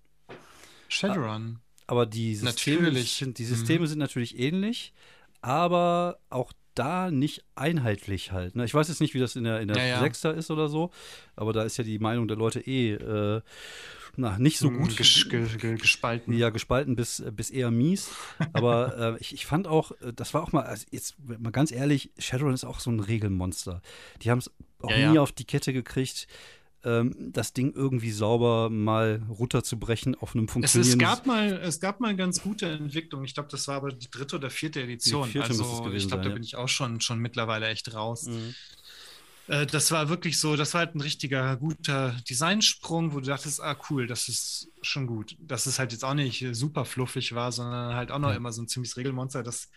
Shadowrun. 0.87 1.59
Aber 1.87 2.05
die 2.05 2.35
Systeme, 2.35 2.83
natürlich. 2.83 3.13
Sind, 3.13 3.37
die 3.37 3.45
Systeme 3.45 3.81
mhm. 3.81 3.87
sind 3.87 3.99
natürlich 3.99 4.37
ähnlich, 4.37 4.93
aber 5.41 6.19
auch 6.29 6.53
da 6.75 7.11
nicht 7.11 7.43
einheitlich 7.55 8.31
halt. 8.31 8.55
Ne? 8.55 8.63
Ich 8.63 8.73
weiß 8.73 8.87
jetzt 8.87 9.01
nicht, 9.01 9.13
wie 9.13 9.19
das 9.19 9.35
in 9.35 9.43
der, 9.43 9.59
in 9.59 9.67
der 9.67 9.77
ja, 9.77 9.87
ja. 9.95 9.99
Sechster 9.99 10.33
ist 10.33 10.51
oder 10.51 10.69
so, 10.69 10.91
aber 11.35 11.51
da 11.51 11.63
ist 11.63 11.77
ja 11.77 11.83
die 11.83 11.99
Meinung 11.99 12.27
der 12.27 12.37
Leute 12.37 12.61
eh 12.61 12.93
äh, 12.93 13.41
na, 14.19 14.37
nicht 14.37 14.59
so 14.59 14.67
hm, 14.67 14.79
gut. 14.79 14.97
Ges 14.97 15.29
gespalten. 15.29 16.33
Ja, 16.33 16.49
gespalten 16.49 16.95
bis, 16.95 17.23
bis 17.31 17.49
eher 17.49 17.71
mies. 17.71 18.09
Aber 18.53 19.15
äh, 19.15 19.17
ich, 19.19 19.33
ich 19.33 19.45
fand 19.45 19.67
auch, 19.67 19.91
äh, 20.01 20.13
das 20.13 20.33
war 20.33 20.43
auch 20.43 20.51
mal, 20.51 20.63
also 20.63 20.85
jetzt 20.91 21.15
mal 21.25 21.51
ganz 21.51 21.71
ehrlich, 21.71 22.11
Shadowrun 22.17 22.53
ist 22.53 22.65
auch 22.65 22.79
so 22.79 22.91
ein 22.91 22.99
Regelmonster. 22.99 23.81
Die 24.21 24.29
haben 24.29 24.39
es 24.39 24.51
auch 24.81 24.91
ja, 24.91 25.11
nie 25.11 25.19
auf 25.19 25.31
die 25.31 25.45
Kette 25.45 25.73
gekriegt, 25.73 26.27
ähm, 26.83 27.13
das 27.17 27.53
Ding 27.53 27.73
irgendwie 27.73 28.11
sauber 28.11 28.69
mal 28.69 29.21
runterzubrechen 29.29 30.15
auf 30.15 30.35
einem 30.35 30.47
funktionierenden. 30.47 31.01
Es, 31.01 31.09
es, 31.09 31.17
gab 31.17 31.25
mal, 31.25 31.51
es 31.63 31.79
gab 31.79 31.99
mal 31.99 32.15
ganz 32.15 32.41
gute 32.41 32.67
Entwicklung. 32.67 33.23
Ich 33.25 33.33
glaube, 33.33 33.49
das 33.49 33.67
war 33.67 33.75
aber 33.75 33.91
die 33.91 34.09
dritte 34.09 34.37
oder 34.37 34.49
vierte 34.49 34.81
Edition. 34.81 35.25
Die 35.25 35.31
vierte 35.33 35.49
also 35.49 35.89
ich 35.93 36.07
glaube, 36.07 36.23
da 36.23 36.29
ja. 36.29 36.33
bin 36.33 36.43
ich 36.43 36.55
auch 36.55 36.69
schon, 36.69 37.01
schon 37.01 37.19
mittlerweile 37.19 37.67
echt 37.67 37.93
raus. 37.93 38.27
Mhm. 38.27 38.55
Äh, 39.47 39.65
das 39.65 39.91
war 39.91 40.09
wirklich 40.09 40.39
so, 40.39 40.55
das 40.55 40.73
war 40.73 40.79
halt 40.79 40.95
ein 40.95 41.01
richtiger 41.01 41.57
guter 41.57 42.15
Designsprung, 42.29 43.13
wo 43.13 43.19
du 43.19 43.27
dachtest, 43.27 43.61
ah 43.61 43.75
cool, 43.89 44.07
das 44.07 44.29
ist 44.29 44.69
schon 44.81 45.07
gut. 45.07 45.35
Dass 45.39 45.65
es 45.65 45.79
halt 45.79 45.91
jetzt 45.91 46.05
auch 46.05 46.13
nicht 46.13 46.45
super 46.51 46.85
fluffig 46.85 47.33
war, 47.33 47.51
sondern 47.51 47.95
halt 47.95 48.11
auch 48.11 48.19
noch 48.19 48.29
ja. 48.29 48.35
immer 48.35 48.53
so 48.53 48.61
ein 48.61 48.67
ziemliches 48.67 48.95
Regelmonster, 48.95 49.43
das 49.43 49.69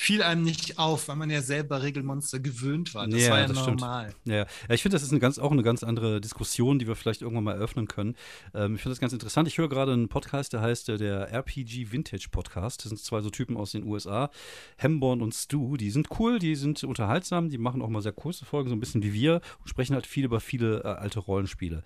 fiel 0.00 0.22
einem 0.22 0.42
nicht 0.42 0.78
auf, 0.78 1.08
weil 1.08 1.16
man 1.16 1.28
ja 1.28 1.42
selber 1.42 1.82
Regelmonster 1.82 2.40
gewöhnt 2.40 2.94
war. 2.94 3.06
Das 3.06 3.20
ja, 3.20 3.30
war 3.30 3.40
ja 3.40 3.46
das 3.46 3.66
normal. 3.66 4.14
Ja. 4.24 4.34
ja, 4.34 4.46
ich 4.70 4.80
finde, 4.80 4.94
das 4.94 5.02
ist 5.02 5.10
eine 5.10 5.20
ganz, 5.20 5.38
auch 5.38 5.52
eine 5.52 5.62
ganz 5.62 5.84
andere 5.84 6.22
Diskussion, 6.22 6.78
die 6.78 6.86
wir 6.86 6.96
vielleicht 6.96 7.20
irgendwann 7.20 7.44
mal 7.44 7.52
eröffnen 7.52 7.86
können. 7.86 8.16
Ähm, 8.54 8.76
ich 8.76 8.80
finde 8.80 8.94
das 8.94 9.00
ganz 9.00 9.12
interessant. 9.12 9.46
Ich 9.46 9.58
höre 9.58 9.68
gerade 9.68 9.92
einen 9.92 10.08
Podcast, 10.08 10.54
der 10.54 10.62
heißt 10.62 10.88
äh, 10.88 10.96
der 10.96 11.30
RPG 11.30 11.92
Vintage 11.92 12.28
Podcast. 12.30 12.82
Das 12.82 12.88
sind 12.88 12.98
zwei 12.98 13.20
so 13.20 13.28
Typen 13.28 13.58
aus 13.58 13.72
den 13.72 13.84
USA, 13.84 14.30
Hemborn 14.78 15.20
und 15.20 15.34
Stu. 15.34 15.76
Die 15.76 15.90
sind 15.90 16.08
cool, 16.18 16.38
die 16.38 16.54
sind 16.54 16.82
unterhaltsam, 16.82 17.50
die 17.50 17.58
machen 17.58 17.82
auch 17.82 17.90
mal 17.90 18.00
sehr 18.00 18.12
kurze 18.12 18.46
Folgen, 18.46 18.70
so 18.70 18.76
ein 18.76 18.80
bisschen 18.80 19.02
wie 19.02 19.12
wir 19.12 19.42
und 19.60 19.68
sprechen 19.68 19.92
halt 19.92 20.06
viel 20.06 20.24
über 20.24 20.40
viele 20.40 20.82
äh, 20.82 20.86
alte 20.86 21.18
Rollenspiele 21.18 21.82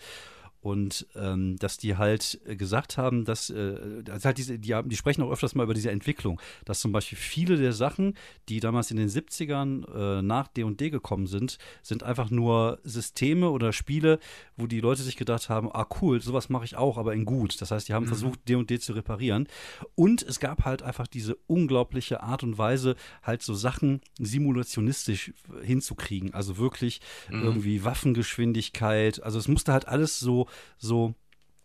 und 0.64 1.06
ähm, 1.14 1.56
dass 1.58 1.76
die 1.76 1.98
halt 1.98 2.40
gesagt 2.46 2.96
haben, 2.96 3.26
dass 3.26 3.50
äh, 3.50 4.02
also 4.08 4.24
halt 4.24 4.38
diese, 4.38 4.58
die, 4.58 4.74
die 4.86 4.96
sprechen 4.96 5.22
auch 5.22 5.30
öfters 5.30 5.54
mal 5.54 5.64
über 5.64 5.74
diese 5.74 5.90
Entwicklung, 5.90 6.40
dass 6.64 6.80
zum 6.80 6.90
Beispiel 6.90 7.18
viele 7.18 7.58
der 7.58 7.74
Sachen, 7.74 8.14
die 8.48 8.60
damals 8.60 8.90
in 8.90 8.96
den 8.96 9.10
70ern 9.10 10.18
äh, 10.18 10.22
nach 10.22 10.48
D&D 10.48 10.88
gekommen 10.88 11.26
sind, 11.26 11.58
sind 11.82 12.02
einfach 12.02 12.30
nur 12.30 12.78
Systeme 12.82 13.50
oder 13.50 13.74
Spiele, 13.74 14.18
wo 14.56 14.66
die 14.66 14.80
Leute 14.80 15.02
sich 15.02 15.16
gedacht 15.16 15.50
haben, 15.50 15.70
ah 15.70 15.86
cool, 16.00 16.22
sowas 16.22 16.48
mache 16.48 16.64
ich 16.64 16.76
auch, 16.76 16.96
aber 16.96 17.12
in 17.12 17.26
gut. 17.26 17.60
Das 17.60 17.70
heißt, 17.70 17.86
die 17.86 17.92
haben 17.92 18.04
mhm. 18.04 18.08
versucht, 18.08 18.48
D&D 18.48 18.78
zu 18.78 18.94
reparieren 18.94 19.46
und 19.94 20.22
es 20.22 20.40
gab 20.40 20.64
halt 20.64 20.82
einfach 20.82 21.06
diese 21.06 21.36
unglaubliche 21.46 22.22
Art 22.22 22.42
und 22.42 22.56
Weise, 22.56 22.96
halt 23.22 23.42
so 23.42 23.52
Sachen 23.52 24.00
simulationistisch 24.18 25.34
hinzukriegen, 25.62 26.32
also 26.32 26.56
wirklich 26.56 27.02
mhm. 27.30 27.42
irgendwie 27.42 27.84
Waffengeschwindigkeit, 27.84 29.22
also 29.22 29.38
es 29.38 29.46
musste 29.46 29.74
halt 29.74 29.88
alles 29.88 30.18
so 30.18 30.48
so 30.78 31.14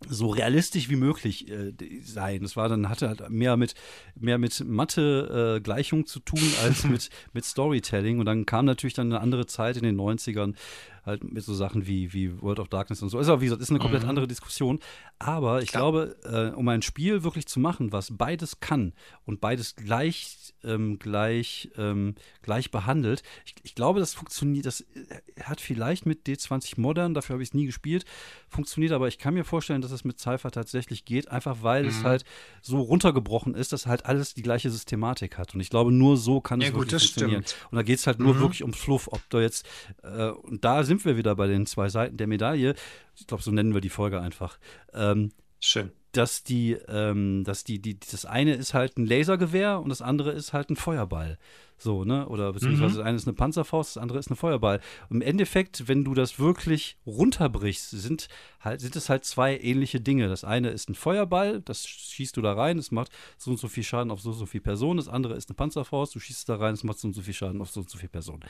so 0.08 0.30
realistisch 0.30 0.90
wie 0.90 0.96
möglich 0.96 1.50
äh, 1.50 1.74
sein. 2.02 2.42
Das 2.42 2.56
war 2.56 2.70
dann 2.70 2.88
hatte 2.88 3.10
halt 3.10 3.30
mehr 3.30 3.58
mit 3.58 3.74
mehr 4.16 4.38
mit 4.38 4.64
Mathe 4.66 5.58
äh, 5.58 5.62
Gleichung 5.62 6.06
zu 6.06 6.20
tun 6.22 6.42
als 6.64 6.84
mit 6.86 7.10
mit 7.34 7.44
Storytelling 7.44 8.20
und 8.20 8.26
dann 8.26 8.46
kam 8.46 8.66
natürlich 8.66 8.94
dann 8.94 9.12
eine 9.12 9.22
andere 9.22 9.46
Zeit 9.46 9.76
in 9.76 9.84
den 9.84 10.00
90ern 10.00 10.56
halt 11.06 11.24
mit 11.24 11.44
so 11.44 11.54
Sachen 11.54 11.88
wie 11.88 12.14
wie 12.14 12.42
World 12.42 12.60
of 12.60 12.70
Darkness 12.70 13.02
und 13.02 13.10
so. 13.10 13.20
Ist 13.20 13.30
aber 13.30 13.42
wie 13.42 13.46
gesagt, 13.46 13.62
ist 13.62 13.70
eine 13.70 13.80
komplett 13.80 14.04
mhm. 14.04 14.10
andere 14.10 14.28
Diskussion, 14.28 14.80
aber 15.20 15.62
ich 15.62 15.70
Klar. 15.70 15.84
glaube, 15.92 16.16
äh, 16.24 16.56
um 16.56 16.68
ein 16.70 16.82
Spiel 16.82 17.24
wirklich 17.24 17.48
zu 17.48 17.60
machen, 17.60 17.92
was 17.92 18.18
beides 18.18 18.60
kann 18.60 18.94
und 19.26 19.42
beides 19.42 19.76
gleich 19.76 20.50
ähm, 20.64 21.00
gleich, 21.00 21.70
ähm, 21.78 22.16
gleich 22.42 22.72
behandelt. 22.72 23.24
Ich, 23.46 23.56
ich, 23.64 23.76
glaube, 23.76 24.00
das 24.00 24.14
funktioniert, 24.14 24.66
das 24.66 24.82
äh, 24.82 25.44
hat 25.44 25.62
vielleicht 25.62 26.06
mit 26.06 26.28
D20 26.28 26.80
Modern, 26.80 27.14
dafür 27.14 27.36
habe 27.36 27.44
ich 27.44 27.50
es 27.50 27.54
nie 27.54 27.66
gespielt, 27.66 28.06
funktioniert, 28.48 28.92
aber 28.92 29.08
ich 29.08 29.18
kann 29.18 29.34
mir 29.34 29.46
vorstellen, 29.46 29.82
dass 29.82 29.92
es 29.92 30.04
mit 30.04 30.20
Cypher 30.20 30.52
tatsächlich 30.52 31.06
geht, 31.06 31.30
einfach 31.30 31.58
weil 31.62 31.84
mhm. 31.84 31.90
es 31.90 32.04
halt 32.04 32.26
so 32.62 32.82
runtergebrochen 32.82 33.56
ist, 33.56 33.74
dass 33.74 33.86
halt 33.86 34.06
alles 34.06 34.34
die 34.34 34.42
gleiche 34.42 34.70
Systematik 34.70 35.38
hat. 35.38 35.54
Und 35.54 35.62
ich 35.62 35.70
glaube, 35.70 35.92
nur 35.92 36.18
so 36.18 36.42
kann 36.42 36.62
ja, 36.62 36.68
es 36.68 36.74
gut, 36.74 36.90
funktionieren. 36.90 37.44
Stimmt. 37.44 37.68
Und 37.72 37.76
da 37.78 37.84
geht 37.84 38.00
es 38.00 38.08
halt 38.08 38.20
nur 38.20 38.36
mhm. 38.36 38.40
wirklich 38.40 38.64
ums 38.64 38.78
Fluff, 38.78 39.08
ob 39.12 39.22
du 39.30 39.40
jetzt, 39.40 39.66
äh, 40.04 40.30
und 40.30 40.66
da 40.66 40.84
sind 40.90 41.06
wir 41.06 41.16
wieder 41.16 41.36
bei 41.36 41.48
den 41.48 41.66
zwei 41.66 41.88
Seiten 41.88 42.18
der 42.18 42.28
Medaille. 42.28 42.76
Ich 43.16 43.28
glaube, 43.28 43.44
so 43.44 43.52
nennen 43.52 43.74
wir 43.74 43.82
die 43.82 43.90
Folge 43.90 44.20
einfach. 44.20 44.60
Ähm, 44.94 45.32
Schön 45.62 45.92
dass 46.12 46.44
die, 46.44 46.74
ähm, 46.88 47.44
dass 47.44 47.64
die, 47.64 47.80
die, 47.80 48.00
das 48.00 48.26
eine 48.26 48.56
ist 48.56 48.74
halt 48.74 48.98
ein 48.98 49.06
Lasergewehr 49.06 49.80
und 49.80 49.90
das 49.90 50.02
andere 50.02 50.32
ist 50.32 50.54
halt 50.54 50.70
ein 50.70 50.76
Feuerball. 50.76 51.38
So, 51.78 52.04
ne? 52.04 52.28
Oder 52.28 52.52
beziehungsweise 52.52 52.96
mhm. 52.96 52.98
das 52.98 53.06
eine 53.06 53.16
ist 53.16 53.28
eine 53.28 53.36
Panzerfaust, 53.36 53.96
das 53.96 54.02
andere 54.02 54.20
ist 54.20 54.28
eine 54.28 54.36
Feuerball. 54.36 54.82
Und 55.10 55.18
Im 55.18 55.22
Endeffekt, 55.22 55.88
wenn 55.88 56.04
du 56.04 56.14
das 56.14 56.40
wirklich 56.40 56.98
runterbrichst, 57.06 57.92
sind 57.92 58.28
halt, 58.60 58.82
sind 58.82 58.96
es 58.96 59.08
halt 59.08 59.24
zwei 59.24 59.58
ähnliche 59.58 60.02
Dinge. 60.02 60.28
Das 60.28 60.44
eine 60.44 60.70
ist 60.72 60.90
ein 60.90 60.96
Feuerball, 60.96 61.62
das 61.62 61.88
schießt 61.88 62.36
du 62.36 62.42
da 62.42 62.54
rein, 62.54 62.80
es 62.80 62.92
macht 62.92 63.12
so 63.38 63.52
und 63.52 63.58
so 63.58 63.68
viel 63.68 63.84
Schaden 63.84 64.12
auf 64.12 64.20
so 64.20 64.32
und 64.32 64.36
so 64.36 64.46
viele 64.46 64.64
Personen. 64.64 64.98
Das 64.98 65.08
andere 65.08 65.36
ist 65.36 65.50
eine 65.50 65.56
Panzerfaust, 65.56 66.16
du 66.16 66.20
schießt 66.20 66.50
da 66.50 66.56
rein, 66.56 66.74
es 66.74 66.84
macht 66.84 67.00
so 67.00 67.08
und 67.08 67.14
so 67.14 67.22
viel 67.22 67.34
Schaden 67.34 67.62
auf 67.62 67.70
so 67.70 67.80
und 67.82 67.90
so 67.90 67.98
viele 67.98 68.10
Personen. 68.10 68.44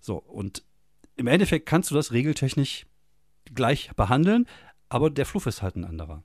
So, 0.00 0.16
und 0.16 0.62
im 1.20 1.26
Endeffekt 1.26 1.66
kannst 1.66 1.90
du 1.90 1.94
das 1.94 2.12
regeltechnisch 2.12 2.86
gleich 3.54 3.90
behandeln, 3.94 4.46
aber 4.88 5.10
der 5.10 5.26
Fluff 5.26 5.44
ist 5.46 5.60
halt 5.60 5.76
ein 5.76 5.84
anderer. 5.84 6.24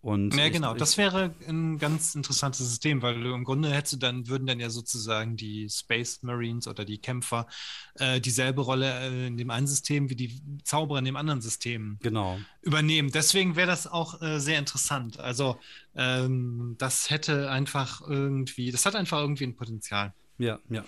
Und 0.00 0.34
ja, 0.34 0.50
genau, 0.50 0.72
ich, 0.72 0.78
das 0.78 0.98
wäre 0.98 1.34
ein 1.48 1.78
ganz 1.78 2.14
interessantes 2.14 2.68
System, 2.68 3.00
weil 3.00 3.22
du 3.22 3.32
im 3.32 3.44
Grunde 3.44 3.70
hättest 3.70 3.94
du 3.94 3.96
dann, 3.98 4.28
würden 4.28 4.46
dann 4.46 4.60
ja 4.60 4.68
sozusagen 4.68 5.36
die 5.36 5.70
Space 5.70 6.22
Marines 6.22 6.68
oder 6.68 6.84
die 6.84 6.98
Kämpfer 6.98 7.46
äh, 7.94 8.20
dieselbe 8.20 8.60
Rolle 8.60 8.92
äh, 8.92 9.28
in 9.28 9.38
dem 9.38 9.48
einen 9.50 9.66
System 9.66 10.10
wie 10.10 10.16
die 10.16 10.42
Zauberer 10.64 10.98
in 10.98 11.06
dem 11.06 11.16
anderen 11.16 11.40
System 11.40 11.98
genau. 12.02 12.38
übernehmen. 12.60 13.12
Deswegen 13.12 13.56
wäre 13.56 13.68
das 13.68 13.86
auch 13.86 14.20
äh, 14.20 14.40
sehr 14.40 14.58
interessant. 14.58 15.20
Also 15.20 15.58
ähm, 15.94 16.74
das 16.76 17.08
hätte 17.08 17.50
einfach 17.50 18.02
irgendwie, 18.02 18.72
das 18.72 18.84
hat 18.84 18.96
einfach 18.96 19.20
irgendwie 19.20 19.44
ein 19.44 19.56
Potenzial. 19.56 20.12
Ja, 20.38 20.58
ja. 20.68 20.84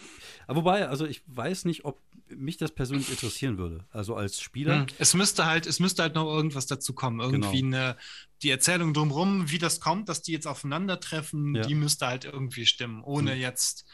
Aber 0.46 0.58
wobei, 0.58 0.88
also 0.88 1.06
ich 1.06 1.22
weiß 1.26 1.64
nicht, 1.66 1.84
ob 1.84 2.02
mich 2.28 2.56
das 2.56 2.72
persönlich 2.72 3.10
interessieren 3.10 3.58
würde. 3.58 3.84
Also 3.90 4.16
als 4.16 4.40
Spieler. 4.40 4.80
Hm. 4.80 4.86
Es 4.98 5.14
müsste 5.14 5.46
halt, 5.46 5.66
es 5.66 5.80
müsste 5.80 6.02
halt 6.02 6.14
noch 6.14 6.26
irgendwas 6.26 6.66
dazu 6.66 6.92
kommen. 6.92 7.20
Irgendwie 7.20 7.62
genau. 7.62 7.76
eine, 7.76 7.96
die 8.42 8.50
Erzählung 8.50 8.94
drumherum, 8.94 9.50
wie 9.50 9.58
das 9.58 9.80
kommt, 9.80 10.08
dass 10.08 10.22
die 10.22 10.32
jetzt 10.32 10.46
aufeinandertreffen, 10.46 11.54
ja. 11.54 11.62
die 11.62 11.74
müsste 11.74 12.06
halt 12.06 12.24
irgendwie 12.24 12.66
stimmen. 12.66 13.02
Ohne 13.02 13.32
hm. 13.32 13.40
jetzt, 13.40 13.86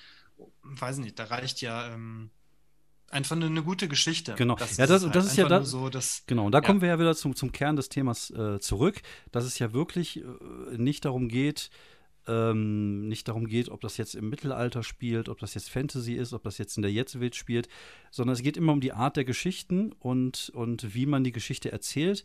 weiß 0.62 0.99
nicht, 0.99 1.18
da 1.18 1.25
reicht 1.25 1.61
ja. 1.61 1.92
Ähm, 1.92 2.31
einfach 3.12 3.37
eine, 3.37 3.47
eine, 3.47 3.62
gute 3.62 3.88
Geschichte. 3.88 4.35
Genau. 4.37 4.57
Das 4.57 4.77
ja, 4.79 4.87
das, 4.87 5.03
ist, 5.03 5.07
halt 5.07 5.16
das 5.16 5.27
ist 5.27 5.37
ja 5.37 5.49
das. 5.49 5.71
So, 5.71 5.90
dass, 5.90 6.25
genau, 6.27 6.47
und 6.47 6.53
da 6.53 6.59
ja. 6.59 6.62
kommen 6.62 6.81
wir 6.81 6.88
ja 6.88 6.99
wieder 6.99 7.14
zum, 7.14 7.37
zum 7.37 7.53
Kern 7.53 7.77
des 7.77 7.88
Themas 7.88 8.31
äh, 8.31 8.59
zurück, 8.59 9.03
dass 9.31 9.45
es 9.45 9.59
ja 9.59 9.73
wirklich 9.73 10.18
äh, 10.18 10.25
nicht 10.77 11.05
darum 11.05 11.29
geht, 11.29 11.71
ähm, 12.26 13.08
nicht 13.08 13.28
darum 13.28 13.46
geht, 13.46 13.68
ob 13.68 13.80
das 13.80 13.96
jetzt 13.96 14.14
im 14.14 14.28
Mittelalter 14.28 14.82
spielt, 14.82 15.28
ob 15.28 15.38
das 15.38 15.54
jetzt 15.54 15.70
Fantasy 15.70 16.14
ist, 16.14 16.32
ob 16.32 16.42
das 16.44 16.58
jetzt 16.58 16.76
in 16.76 16.82
der 16.82 16.92
Jetztwelt 16.92 17.35
spielt, 17.35 17.68
sondern 18.11 18.35
es 18.35 18.42
geht 18.42 18.56
immer 18.56 18.72
um 18.72 18.80
die 18.80 18.92
Art 18.92 19.16
der 19.16 19.24
Geschichten 19.24 19.92
und, 19.98 20.50
und 20.54 20.94
wie 20.94 21.06
man 21.06 21.24
die 21.24 21.32
Geschichte 21.32 21.72
erzählt. 21.72 22.24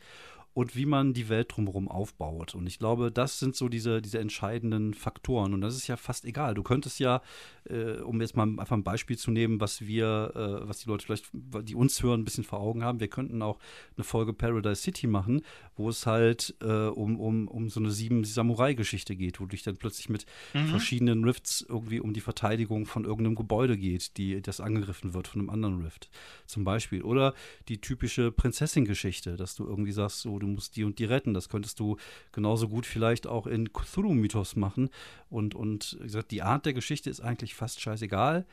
Und 0.57 0.75
wie 0.75 0.87
man 0.87 1.13
die 1.13 1.29
Welt 1.29 1.55
drumherum 1.55 1.87
aufbaut. 1.87 2.55
Und 2.55 2.65
ich 2.65 2.79
glaube, 2.79 3.11
das 3.11 3.37
sind 3.37 3.55
so 3.55 3.69
diese, 3.69 4.01
diese 4.01 4.17
entscheidenden 4.17 4.95
Faktoren. 4.95 5.53
Und 5.53 5.61
das 5.61 5.75
ist 5.75 5.85
ja 5.85 5.97
fast 5.97 6.25
egal. 6.25 6.55
Du 6.55 6.63
könntest 6.63 6.99
ja, 6.99 7.21
äh, 7.69 7.99
um 7.99 8.19
jetzt 8.21 8.35
mal 8.35 8.47
einfach 8.47 8.75
ein 8.75 8.83
Beispiel 8.83 9.19
zu 9.19 9.29
nehmen, 9.29 9.61
was 9.61 9.85
wir, 9.85 10.31
äh, 10.33 10.67
was 10.67 10.79
die 10.79 10.89
Leute 10.89 11.05
vielleicht, 11.05 11.29
die 11.61 11.75
uns 11.75 12.01
hören, 12.01 12.21
ein 12.21 12.25
bisschen 12.25 12.43
vor 12.43 12.59
Augen 12.59 12.83
haben, 12.83 12.99
wir 12.99 13.07
könnten 13.07 13.43
auch 13.43 13.59
eine 13.97 14.03
Folge 14.03 14.33
Paradise 14.33 14.81
City 14.81 15.05
machen, 15.05 15.43
wo 15.75 15.89
es 15.89 16.07
halt 16.07 16.55
äh, 16.61 16.87
um, 16.87 17.19
um, 17.19 17.47
um 17.47 17.69
so 17.69 17.79
eine 17.79 17.91
Sieben-Samurai-Geschichte 17.91 19.15
geht, 19.15 19.39
wo 19.39 19.45
dich 19.45 19.61
dann 19.61 19.77
plötzlich 19.77 20.09
mit 20.09 20.25
mhm. 20.55 20.69
verschiedenen 20.69 21.23
Rifts 21.23 21.63
irgendwie 21.69 21.99
um 21.99 22.13
die 22.13 22.21
Verteidigung 22.21 22.87
von 22.87 23.05
irgendeinem 23.05 23.35
Gebäude 23.35 23.77
geht, 23.77 24.17
die 24.17 24.41
das 24.41 24.59
angegriffen 24.59 25.13
wird 25.13 25.27
von 25.27 25.41
einem 25.41 25.51
anderen 25.51 25.83
Rift, 25.83 26.09
zum 26.47 26.63
Beispiel. 26.63 27.03
Oder 27.03 27.35
die 27.67 27.79
typische 27.79 28.31
Prinzessin-Geschichte, 28.31 29.37
dass 29.37 29.53
du 29.53 29.63
irgendwie 29.63 29.91
sagst, 29.91 30.21
so, 30.21 30.39
du 30.39 30.46
musst 30.47 30.75
die 30.75 30.83
und 30.83 30.99
die 30.99 31.05
retten. 31.05 31.33
Das 31.33 31.49
könntest 31.49 31.79
du 31.79 31.97
genauso 32.31 32.67
gut 32.67 32.85
vielleicht 32.85 33.27
auch 33.27 33.47
in 33.47 33.71
Cthulhu-Mythos 33.73 34.55
machen. 34.55 34.89
Und, 35.29 35.55
und 35.55 35.97
wie 35.99 36.05
gesagt, 36.05 36.31
die 36.31 36.41
Art 36.41 36.65
der 36.65 36.73
Geschichte 36.73 37.09
ist 37.09 37.21
eigentlich 37.21 37.55
fast 37.55 37.81
scheißegal. 37.81 38.45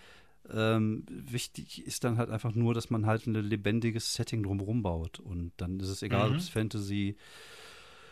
Ähm, 0.52 1.04
wichtig 1.08 1.86
ist 1.86 2.04
dann 2.04 2.18
halt 2.18 2.30
einfach 2.30 2.54
nur, 2.54 2.74
dass 2.74 2.90
man 2.90 3.06
halt 3.06 3.26
ein 3.26 3.34
lebendiges 3.34 4.14
Setting 4.14 4.42
drumherum 4.42 4.82
baut. 4.82 5.18
Und 5.20 5.52
dann 5.56 5.80
ist 5.80 5.88
es 5.88 6.02
egal, 6.02 6.28
mhm. 6.28 6.34
ob 6.34 6.40
es 6.40 6.48
Fantasy. 6.48 7.16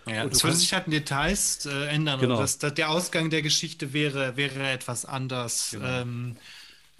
Ja, 0.07 0.25
es 0.25 0.43
würde 0.43 0.57
sich 0.57 0.73
halt 0.73 0.87
in 0.87 0.93
Details 0.93 1.67
äh, 1.67 1.87
ändern. 1.87 2.21
Genau. 2.21 2.35
Und 2.35 2.41
das, 2.41 2.59
das, 2.59 2.75
der 2.75 2.91
Ausgang 2.91 3.31
der 3.31 3.43
Geschichte 3.43 3.93
wäre, 3.93 4.37
wäre 4.37 4.71
etwas 4.71 5.05
anders. 5.05 5.71
Genau. 5.73 5.87
Ähm, 5.87 6.37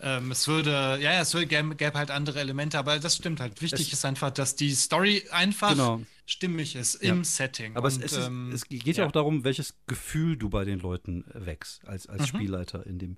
ähm, 0.03 0.33
es 0.33 0.49
würde, 0.49 0.99
ja, 1.01 1.21
es 1.21 1.33
würde, 1.33 1.47
gäbe, 1.47 1.77
gäbe, 1.77 1.97
halt 1.97 2.11
andere 2.11 2.41
Elemente, 2.41 2.79
aber 2.79 2.99
das 2.99 3.17
stimmt 3.17 3.41
halt. 3.41 3.63
Wichtig 3.63 3.89
es, 3.89 3.93
ist 3.93 4.05
einfach, 4.05 4.31
dass 4.31 4.57
die 4.57 4.75
Story 4.75 5.25
einfach 5.31 5.71
genau. 5.71 6.03
Stimmig 6.33 6.75
ist 6.77 6.97
im 6.97 7.19
ja. 7.19 7.25
Setting. 7.25 7.77
Aber 7.77 7.87
Und, 7.87 8.05
es, 8.05 8.13
ist, 8.13 8.27
ähm, 8.27 8.51
es, 8.53 8.69
geht 8.69 8.85
ja. 8.87 9.03
ja. 9.03 9.07
auch 9.07 9.13
darum, 9.13 9.45
welches 9.45 9.75
Gefühl 9.87 10.37
du 10.37 10.49
bei 10.49 10.65
den 10.65 10.81
Leuten 10.81 11.25
wächst, 11.33 11.87
als, 11.87 12.09
als 12.09 12.23
mhm. 12.23 12.27
Spielleiter 12.27 12.87
in 12.87 12.99
dem, 12.99 13.17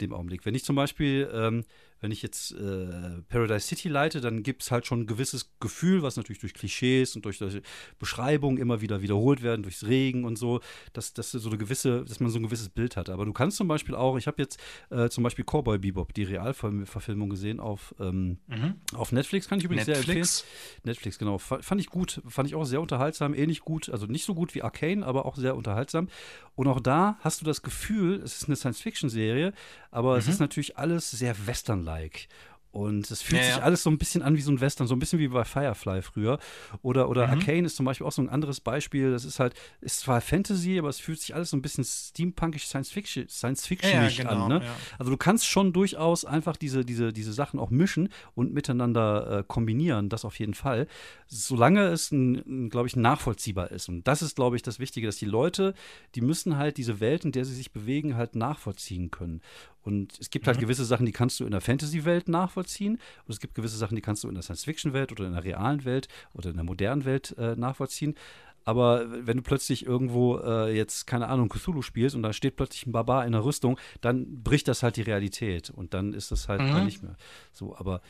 dem 0.00 0.12
Augenblick. 0.12 0.44
Wenn 0.44 0.54
ich 0.54 0.64
zum 0.64 0.76
Beispiel 0.76 1.30
ähm, 1.32 1.64
wenn 2.04 2.12
ich 2.12 2.20
jetzt 2.20 2.52
äh, 2.52 3.22
Paradise 3.30 3.66
City 3.66 3.88
leite, 3.88 4.20
dann 4.20 4.42
gibt 4.42 4.62
es 4.62 4.70
halt 4.70 4.86
schon 4.86 5.00
ein 5.00 5.06
gewisses 5.06 5.54
Gefühl, 5.58 6.02
was 6.02 6.18
natürlich 6.18 6.38
durch 6.38 6.52
Klischees 6.52 7.16
und 7.16 7.24
durch 7.24 7.38
Beschreibungen 7.98 8.58
immer 8.58 8.82
wieder 8.82 9.00
wiederholt 9.00 9.42
werden, 9.42 9.62
durchs 9.62 9.86
Regen 9.86 10.26
und 10.26 10.36
so, 10.36 10.60
dass, 10.92 11.14
dass 11.14 11.32
so 11.32 11.48
eine 11.48 11.56
gewisse, 11.56 12.04
dass 12.04 12.20
man 12.20 12.28
so 12.28 12.38
ein 12.38 12.42
gewisses 12.42 12.68
Bild 12.68 12.98
hat. 12.98 13.08
Aber 13.08 13.24
du 13.24 13.32
kannst 13.32 13.56
zum 13.56 13.68
Beispiel 13.68 13.94
auch, 13.94 14.18
ich 14.18 14.26
habe 14.26 14.42
jetzt 14.42 14.60
äh, 14.90 15.08
zum 15.08 15.24
Beispiel 15.24 15.46
Cowboy 15.46 15.78
Bebop, 15.78 16.12
die 16.12 16.24
Realverfilmung 16.24 17.30
gesehen 17.30 17.58
auf, 17.58 17.94
ähm, 17.98 18.36
mhm. 18.48 18.74
auf 18.92 19.10
Netflix, 19.10 19.48
kann 19.48 19.58
ich 19.58 19.64
übrigens 19.64 19.86
Netflix. 19.86 20.06
sehr 20.06 20.46
empfehlen. 20.46 20.80
Netflix, 20.84 21.18
genau. 21.18 21.38
Fand 21.38 21.80
ich 21.80 21.86
gut, 21.86 22.20
fand 22.28 22.46
ich 22.46 22.53
auch 22.54 22.64
sehr 22.64 22.80
unterhaltsam, 22.80 23.34
ähnlich 23.34 23.60
gut, 23.60 23.88
also 23.88 24.06
nicht 24.06 24.24
so 24.24 24.34
gut 24.34 24.54
wie 24.54 24.62
Arcane, 24.62 25.04
aber 25.04 25.26
auch 25.26 25.36
sehr 25.36 25.56
unterhaltsam. 25.56 26.08
Und 26.54 26.68
auch 26.68 26.80
da 26.80 27.18
hast 27.20 27.40
du 27.40 27.44
das 27.44 27.62
Gefühl, 27.62 28.20
es 28.22 28.36
ist 28.36 28.48
eine 28.48 28.56
Science-Fiction-Serie, 28.56 29.52
aber 29.90 30.12
mhm. 30.12 30.18
es 30.18 30.28
ist 30.28 30.40
natürlich 30.40 30.78
alles 30.78 31.10
sehr 31.10 31.46
western-like. 31.46 32.28
Und 32.74 33.08
es 33.08 33.22
fühlt 33.22 33.40
ja, 33.40 33.46
sich 33.46 33.56
ja. 33.58 33.62
alles 33.62 33.84
so 33.84 33.90
ein 33.90 33.98
bisschen 33.98 34.22
an 34.22 34.36
wie 34.36 34.40
so 34.40 34.50
ein 34.50 34.60
Western, 34.60 34.88
so 34.88 34.96
ein 34.96 34.98
bisschen 34.98 35.20
wie 35.20 35.28
bei 35.28 35.44
Firefly 35.44 36.02
früher. 36.02 36.40
Oder, 36.82 37.08
oder 37.08 37.28
mhm. 37.28 37.34
Arcane 37.34 37.66
ist 37.66 37.76
zum 37.76 37.86
Beispiel 37.86 38.04
auch 38.04 38.10
so 38.10 38.20
ein 38.20 38.28
anderes 38.28 38.60
Beispiel. 38.60 39.12
Das 39.12 39.24
ist 39.24 39.38
halt, 39.38 39.54
ist 39.80 40.00
zwar 40.00 40.20
Fantasy, 40.20 40.76
aber 40.76 40.88
es 40.88 40.98
fühlt 40.98 41.20
sich 41.20 41.36
alles 41.36 41.50
so 41.50 41.56
ein 41.56 41.62
bisschen 41.62 41.84
steampunkisch 41.84 42.66
Science-Fiction 42.66 43.28
Science 43.28 43.68
-Fiction 43.68 43.92
ja, 43.92 44.08
genau, 44.08 44.46
an. 44.46 44.48
Ne? 44.48 44.62
Also 44.98 45.12
du 45.12 45.16
kannst 45.16 45.46
schon 45.46 45.72
durchaus 45.72 46.24
einfach 46.24 46.56
diese, 46.56 46.84
diese, 46.84 47.12
diese 47.12 47.32
Sachen 47.32 47.60
auch 47.60 47.70
mischen 47.70 48.08
und 48.34 48.52
miteinander 48.52 49.38
äh, 49.38 49.44
kombinieren, 49.46 50.08
das 50.08 50.24
auf 50.24 50.40
jeden 50.40 50.54
Fall. 50.54 50.88
Solange 51.28 51.84
es, 51.84 52.10
glaube 52.10 52.88
ich, 52.88 52.96
nachvollziehbar 52.96 53.70
ist. 53.70 53.88
Und 53.88 54.08
das 54.08 54.20
ist, 54.20 54.34
glaube 54.34 54.56
ich, 54.56 54.62
das 54.62 54.80
Wichtige, 54.80 55.06
dass 55.06 55.16
die 55.16 55.26
Leute, 55.26 55.74
die 56.16 56.22
müssen 56.22 56.56
halt 56.56 56.76
diese 56.76 56.98
Welt, 56.98 57.24
in 57.24 57.30
der 57.30 57.44
sie 57.44 57.54
sich 57.54 57.70
bewegen, 57.70 58.16
halt 58.16 58.34
nachvollziehen 58.34 59.12
können. 59.12 59.42
Und 59.84 60.18
es 60.18 60.30
gibt 60.30 60.46
halt 60.46 60.56
mhm. 60.56 60.62
gewisse 60.62 60.84
Sachen, 60.84 61.06
die 61.06 61.12
kannst 61.12 61.38
du 61.40 61.44
in 61.44 61.50
der 61.50 61.60
Fantasy-Welt 61.60 62.28
nachvollziehen. 62.28 62.94
Und 62.94 63.32
es 63.32 63.40
gibt 63.40 63.54
gewisse 63.54 63.76
Sachen, 63.76 63.94
die 63.94 64.00
kannst 64.00 64.24
du 64.24 64.28
in 64.28 64.34
der 64.34 64.42
Science-Fiction-Welt 64.42 65.12
oder 65.12 65.26
in 65.26 65.34
der 65.34 65.44
realen 65.44 65.84
Welt 65.84 66.08
oder 66.32 66.50
in 66.50 66.56
der 66.56 66.64
modernen 66.64 67.04
Welt 67.04 67.34
äh, 67.38 67.54
nachvollziehen. 67.54 68.14
Aber 68.64 69.26
wenn 69.26 69.36
du 69.36 69.42
plötzlich 69.42 69.84
irgendwo 69.84 70.38
äh, 70.38 70.74
jetzt, 70.74 71.06
keine 71.06 71.28
Ahnung, 71.28 71.50
Cthulhu 71.50 71.82
spielst 71.82 72.16
und 72.16 72.22
da 72.22 72.32
steht 72.32 72.56
plötzlich 72.56 72.86
ein 72.86 72.92
Barbar 72.92 73.26
in 73.26 73.32
der 73.32 73.44
Rüstung, 73.44 73.78
dann 74.00 74.42
bricht 74.42 74.68
das 74.68 74.82
halt 74.82 74.96
die 74.96 75.02
Realität. 75.02 75.68
Und 75.68 75.92
dann 75.92 76.14
ist 76.14 76.32
das 76.32 76.48
halt 76.48 76.62
mhm. 76.62 76.84
nicht 76.84 77.02
mehr 77.02 77.16
so. 77.52 77.76
Aber 77.76 78.00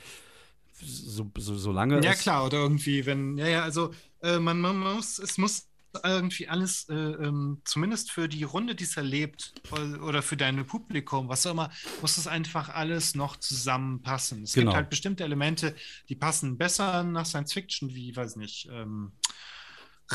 so, 0.80 1.30
so, 1.38 1.56
solange. 1.56 2.02
Ja, 2.04 2.14
klar, 2.14 2.46
oder 2.46 2.58
irgendwie, 2.58 3.04
wenn, 3.06 3.36
ja, 3.36 3.48
ja, 3.48 3.62
also 3.62 3.92
äh, 4.22 4.38
man, 4.38 4.60
man 4.60 4.78
muss, 4.78 5.18
es 5.18 5.38
muss 5.38 5.66
irgendwie 6.02 6.48
alles, 6.48 6.88
äh, 6.88 6.94
ähm, 6.94 7.60
zumindest 7.64 8.10
für 8.10 8.28
die 8.28 8.42
Runde, 8.42 8.74
die 8.74 8.84
es 8.84 8.96
erlebt 8.96 9.54
oder 10.02 10.22
für 10.22 10.36
dein 10.36 10.66
Publikum, 10.66 11.28
was 11.28 11.46
auch 11.46 11.52
immer, 11.52 11.70
muss 12.00 12.16
es 12.16 12.26
einfach 12.26 12.68
alles 12.68 13.14
noch 13.14 13.36
zusammenpassen. 13.36 14.44
Es 14.44 14.52
genau. 14.52 14.70
gibt 14.70 14.76
halt 14.76 14.90
bestimmte 14.90 15.24
Elemente, 15.24 15.74
die 16.08 16.16
passen 16.16 16.58
besser 16.58 17.04
nach 17.04 17.26
Science 17.26 17.52
Fiction, 17.52 17.94
wie, 17.94 18.14
weiß 18.16 18.36
nicht, 18.36 18.68
ähm, 18.70 19.12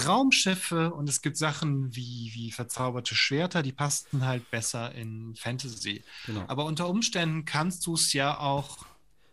Raumschiffe 0.06 0.94
und 0.94 1.10
es 1.10 1.22
gibt 1.22 1.38
Sachen 1.38 1.96
wie, 1.96 2.32
wie 2.34 2.52
verzauberte 2.52 3.16
Schwerter, 3.16 3.64
die 3.64 3.72
passen 3.72 4.26
halt 4.26 4.50
besser 4.52 4.94
in 4.94 5.36
Fantasy. 5.36 6.04
Genau. 6.26 6.46
Aber 6.48 6.66
unter 6.66 6.88
Umständen 6.88 7.46
kannst 7.46 7.86
du 7.88 7.96
es 7.96 8.14
ja 8.14 8.38
auch 8.38 8.86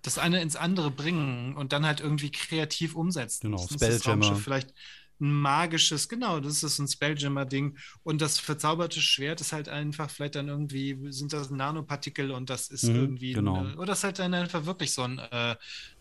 das 0.07 0.19
eine 0.19 0.41
ins 0.41 0.57
andere 0.57 0.91
bringen 0.91 1.57
und 1.57 1.73
dann 1.73 1.85
halt 1.85 2.01
irgendwie 2.01 2.31
kreativ 2.31 2.95
umsetzen. 2.95 3.51
Genau, 3.51 3.67
Spelljammer. 3.67 4.37
Vielleicht 4.37 4.73
ein 5.21 5.33
magisches, 5.33 6.09
genau, 6.09 6.41
das 6.41 6.63
ist 6.63 6.79
ein 6.79 6.89
Spelljammer-Ding. 6.89 7.77
Und 8.03 8.21
das 8.21 8.39
verzauberte 8.39 9.01
Schwert 9.01 9.41
ist 9.41 9.53
halt 9.53 9.69
einfach, 9.69 10.11
vielleicht 10.11 10.35
dann 10.35 10.49
irgendwie, 10.49 10.97
sind 11.11 11.33
das 11.33 11.51
Nanopartikel 11.51 12.31
und 12.31 12.51
das 12.51 12.69
ist 12.69 12.85
mhm, 12.85 12.97
irgendwie, 12.97 13.33
genau. 13.33 13.61
eine, 13.61 13.77
oder 13.77 13.87
das 13.87 13.99
ist 13.99 14.05
halt 14.05 14.19
dann 14.19 14.35
einfach 14.35 14.67
wirklich 14.67 14.93
so 14.93 15.03
ein, 15.03 15.19
äh, 15.19 15.57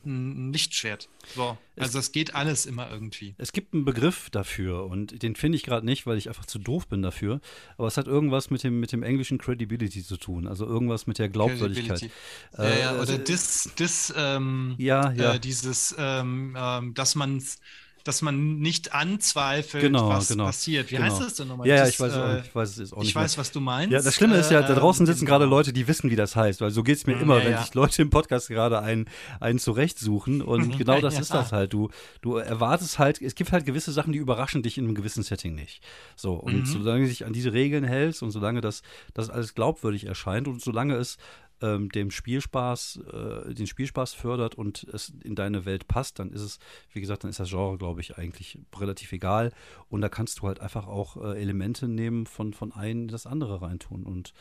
ein 0.06 0.54
Lichtschwert. 0.54 1.10
So, 1.34 1.58
also 1.78 2.00
es 2.00 2.12
geht 2.12 2.36
alles 2.36 2.66
immer 2.66 2.92
irgendwie. 2.92 3.36
Es 3.38 3.52
gibt 3.52 3.74
einen 3.74 3.86
Begriff 3.86 4.30
dafür 4.30 4.86
und 4.86 5.24
den 5.24 5.36
finde 5.36 5.56
ich 5.56 5.64
gerade 5.64 5.86
nicht, 5.86 6.06
weil 6.06 6.18
ich 6.18 6.28
einfach 6.28 6.46
zu 6.46 6.60
doof 6.60 6.88
bin 6.88 7.02
dafür. 7.02 7.42
Aber 7.78 7.88
es 7.88 7.98
hat 7.98 8.08
irgendwas 8.08 8.50
mit 8.50 8.64
dem, 8.64 8.80
mit 8.80 8.92
dem 8.92 9.04
englischen 9.04 9.38
Credibility 9.38 10.04
zu 10.04 10.18
tun, 10.18 10.48
also 10.48 10.66
irgendwas 10.66 11.08
mit 11.08 11.20
der 11.20 11.30
Glaubwürdigkeit. 11.30 12.10
Ja, 12.58 12.64
ja, 12.64 12.92
oder 12.92 13.00
also, 13.00 13.18
dis, 13.18 13.72
dis 13.78 14.14
ähm, 14.16 14.76
ja, 14.78 15.12
ja. 15.12 15.34
Äh, 15.34 15.40
dieses, 15.40 15.96
ähm, 15.98 16.56
ähm, 16.58 16.94
dass 16.94 17.16
man 17.16 17.38
es 17.38 17.60
dass 18.06 18.22
man 18.22 18.60
nicht 18.60 18.94
anzweifelt, 18.94 19.82
genau, 19.82 20.10
was 20.10 20.28
genau, 20.28 20.46
passiert. 20.46 20.92
Wie 20.92 20.96
genau. 20.96 21.08
heißt 21.08 21.22
das 21.22 21.34
denn 21.34 21.48
nochmal? 21.48 21.68
Ja, 21.68 21.78
ja 21.78 21.88
ich 21.88 22.00
weiß, 22.00 22.14
äh, 22.14 22.40
ich 22.42 22.54
weiß 22.54 22.78
es 22.78 22.94
auch 22.94 23.00
nicht. 23.00 23.10
Ich 23.10 23.16
weiß, 23.16 23.40
was 23.40 23.52
du 23.52 23.60
meinst. 23.60 23.92
Ja, 23.92 24.00
das 24.00 24.14
Schlimme 24.14 24.38
ist 24.38 24.52
ja, 24.52 24.62
da 24.62 24.76
draußen 24.76 25.08
sitzen 25.08 25.26
gerade 25.26 25.46
Leute, 25.46 25.74
die 25.74 25.88
wissen, 25.88 26.12
wie 26.12 26.16
das 26.16 26.36
heißt, 26.36 26.62
weil 26.62 26.70
so 26.70 26.84
geht 26.84 26.98
es 26.98 27.08
mir 27.08 27.20
immer, 27.20 27.44
wenn 27.44 27.58
sich 27.58 27.74
Leute 27.74 28.04
im 28.04 28.12
Podcast 28.12 28.48
gerade 28.48 28.80
einen, 28.80 29.10
einen 29.40 29.58
zurechtsuchen 29.58 30.44
und 30.44 30.78
genau 30.78 31.02
das 31.02 31.20
ist 31.20 31.34
das 31.34 31.52
halt. 31.52 31.74
Du, 31.74 31.90
du 32.22 32.36
erwartest 32.36 33.00
halt, 33.00 33.20
es 33.20 33.34
gibt 33.34 33.52
halt 33.52 33.66
gewisse 33.66 33.92
Sachen, 33.92 34.14
die 34.14 34.20
überraschen 34.20 34.62
dich 34.62 34.78
in 34.78 34.86
einem 34.86 34.94
gewissen 34.94 35.24
Setting 35.24 35.56
nicht. 35.56 35.82
So, 36.16 36.34
und 36.34 36.60
mhm. 36.60 36.66
solange 36.68 37.02
du 37.02 37.10
dich 37.10 37.26
an 37.26 37.34
diese 37.34 37.54
Regeln 37.54 37.84
hältst 37.84 38.22
und 38.22 38.30
solange 38.30 38.62
das, 38.62 38.84
das 39.16 39.32
alles 39.32 39.56
glaubwürdig 39.56 40.06
erscheint 40.06 40.48
und 40.48 40.62
solange 40.62 40.94
es 40.96 41.18
ähm, 41.62 41.90
dem 41.90 42.12
Spielspaß, 42.12 43.00
äh, 43.12 43.54
den 43.54 43.68
Spielspaß 43.68 44.14
fördert 44.14 44.56
und 44.56 44.84
es 44.94 45.14
in 45.24 45.36
deine 45.36 45.66
Welt 45.66 45.88
passt, 45.88 46.20
dann 46.20 46.32
ist 46.32 46.42
es, 46.42 46.60
wie 46.92 47.02
gesagt, 47.02 47.24
dann 47.24 47.30
ist 47.30 47.40
das 47.40 47.50
Genre, 47.50 47.78
glaube 47.78 48.02
ich, 48.02 48.18
eigentlich 48.18 48.60
relativ 48.78 49.12
egal. 49.12 49.52
Und 49.90 50.02
da 50.02 50.10
kannst 50.10 50.40
du 50.40 50.48
halt 50.48 50.60
einfach 50.60 50.88
auch 50.88 51.18
äh, 51.18 51.42
Elemente 51.42 51.88
nehmen 51.88 52.26
von, 52.26 52.54
von 52.54 52.72
einem 52.72 53.04
in 53.04 53.08
das 53.08 53.26
andere 53.26 53.62
reintun. 53.62 54.04
Und 54.04 54.34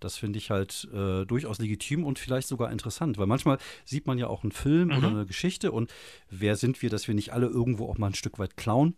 das 0.00 0.16
finde 0.16 0.38
ich 0.38 0.50
halt 0.50 0.88
äh, 0.92 1.24
durchaus 1.24 1.58
legitim 1.58 2.04
und 2.04 2.18
vielleicht 2.18 2.48
sogar 2.48 2.72
interessant, 2.72 3.18
weil 3.18 3.26
manchmal 3.26 3.58
sieht 3.84 4.06
man 4.06 4.18
ja 4.18 4.26
auch 4.26 4.42
einen 4.42 4.52
Film 4.52 4.88
mhm. 4.88 4.96
oder 4.96 5.08
eine 5.08 5.26
Geschichte 5.26 5.72
und 5.72 5.92
wer 6.28 6.56
sind 6.56 6.82
wir, 6.82 6.90
dass 6.90 7.06
wir 7.08 7.14
nicht 7.14 7.32
alle 7.32 7.46
irgendwo 7.46 7.88
auch 7.88 7.98
mal 7.98 8.08
ein 8.08 8.14
Stück 8.14 8.38
weit 8.38 8.56
klauen? 8.56 8.96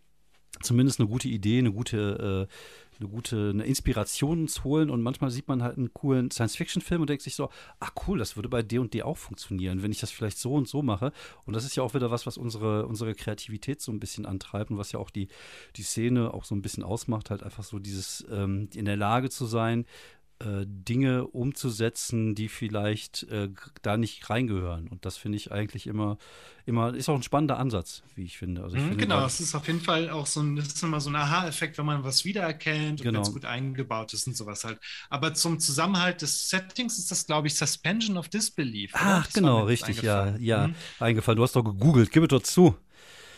Zumindest 0.62 1.00
eine 1.00 1.08
gute 1.08 1.28
Idee, 1.28 1.58
eine 1.58 1.72
gute 1.72 2.48
äh, 2.48 2.54
eine 3.00 3.08
gute 3.08 3.50
eine 3.50 3.64
Inspiration 3.64 4.48
zu 4.48 4.64
holen 4.64 4.90
und 4.90 5.02
manchmal 5.02 5.30
sieht 5.30 5.48
man 5.48 5.62
halt 5.62 5.76
einen 5.76 5.92
coolen 5.92 6.30
Science-Fiction-Film 6.30 7.00
und 7.00 7.10
denkt 7.10 7.22
sich 7.22 7.34
so, 7.34 7.50
ach 7.80 7.92
cool, 8.06 8.18
das 8.18 8.36
würde 8.36 8.48
bei 8.48 8.62
D 8.62 8.78
und 8.78 8.94
D 8.94 9.02
auch 9.02 9.18
funktionieren, 9.18 9.82
wenn 9.82 9.90
ich 9.90 10.00
das 10.00 10.10
vielleicht 10.10 10.38
so 10.38 10.54
und 10.54 10.68
so 10.68 10.82
mache. 10.82 11.12
Und 11.44 11.54
das 11.54 11.64
ist 11.64 11.76
ja 11.76 11.82
auch 11.82 11.94
wieder 11.94 12.10
was, 12.10 12.26
was 12.26 12.36
unsere, 12.36 12.86
unsere 12.86 13.14
Kreativität 13.14 13.80
so 13.80 13.92
ein 13.92 14.00
bisschen 14.00 14.26
antreibt 14.26 14.70
und 14.70 14.78
was 14.78 14.92
ja 14.92 14.98
auch 14.98 15.10
die, 15.10 15.28
die 15.76 15.82
Szene 15.82 16.32
auch 16.32 16.44
so 16.44 16.54
ein 16.54 16.62
bisschen 16.62 16.82
ausmacht, 16.82 17.30
halt 17.30 17.42
einfach 17.42 17.64
so 17.64 17.78
dieses 17.78 18.24
ähm, 18.30 18.68
in 18.74 18.84
der 18.84 18.96
Lage 18.96 19.30
zu 19.30 19.46
sein, 19.46 19.86
äh, 20.44 20.66
Dinge 20.66 21.26
umzusetzen, 21.26 22.34
die 22.34 22.48
vielleicht 22.48 23.24
äh, 23.24 23.48
da 23.82 23.96
nicht 23.96 24.28
reingehören. 24.28 24.88
Und 24.88 25.06
das 25.06 25.16
finde 25.16 25.36
ich 25.36 25.52
eigentlich 25.52 25.86
immer, 25.86 26.18
immer, 26.66 26.94
ist 26.94 27.08
auch 27.08 27.14
ein 27.14 27.22
spannender 27.22 27.58
Ansatz, 27.58 28.02
wie 28.14 28.24
ich 28.24 28.36
finde. 28.36 28.62
Also 28.62 28.76
ich 28.76 28.82
mhm, 28.82 28.88
finde 28.88 29.04
genau, 29.04 29.24
es 29.24 29.40
ist 29.40 29.54
auf 29.54 29.66
jeden 29.66 29.80
Fall 29.80 30.10
auch 30.10 30.26
so 30.26 30.40
ein, 30.40 30.56
das 30.56 30.66
ist 30.68 30.82
immer 30.82 31.00
so 31.00 31.10
ein 31.10 31.16
Aha-Effekt, 31.16 31.78
wenn 31.78 31.86
man 31.86 32.04
was 32.04 32.24
wiedererkennt 32.24 33.00
und 33.00 33.02
genau. 33.02 33.20
wenn 33.20 33.22
es 33.22 33.32
gut 33.32 33.44
eingebaut 33.44 34.12
ist 34.12 34.26
und 34.26 34.36
sowas 34.36 34.64
halt. 34.64 34.78
Aber 35.08 35.32
zum 35.32 35.58
Zusammenhalt 35.60 36.20
des 36.20 36.50
Settings 36.50 36.98
ist 36.98 37.10
das, 37.10 37.26
glaube 37.26 37.46
ich, 37.46 37.54
Suspension 37.54 38.18
of 38.18 38.28
Disbelief. 38.28 38.92
Ach, 38.94 39.26
genau, 39.32 39.64
richtig, 39.64 40.02
ja, 40.02 40.36
ja, 40.36 40.68
mhm. 40.68 40.74
eingefallen. 41.00 41.36
Du 41.36 41.42
hast 41.42 41.56
doch 41.56 41.64
gegoogelt, 41.64 42.10
gib 42.12 42.24
es 42.24 42.28
doch 42.28 42.42
zu. 42.42 42.76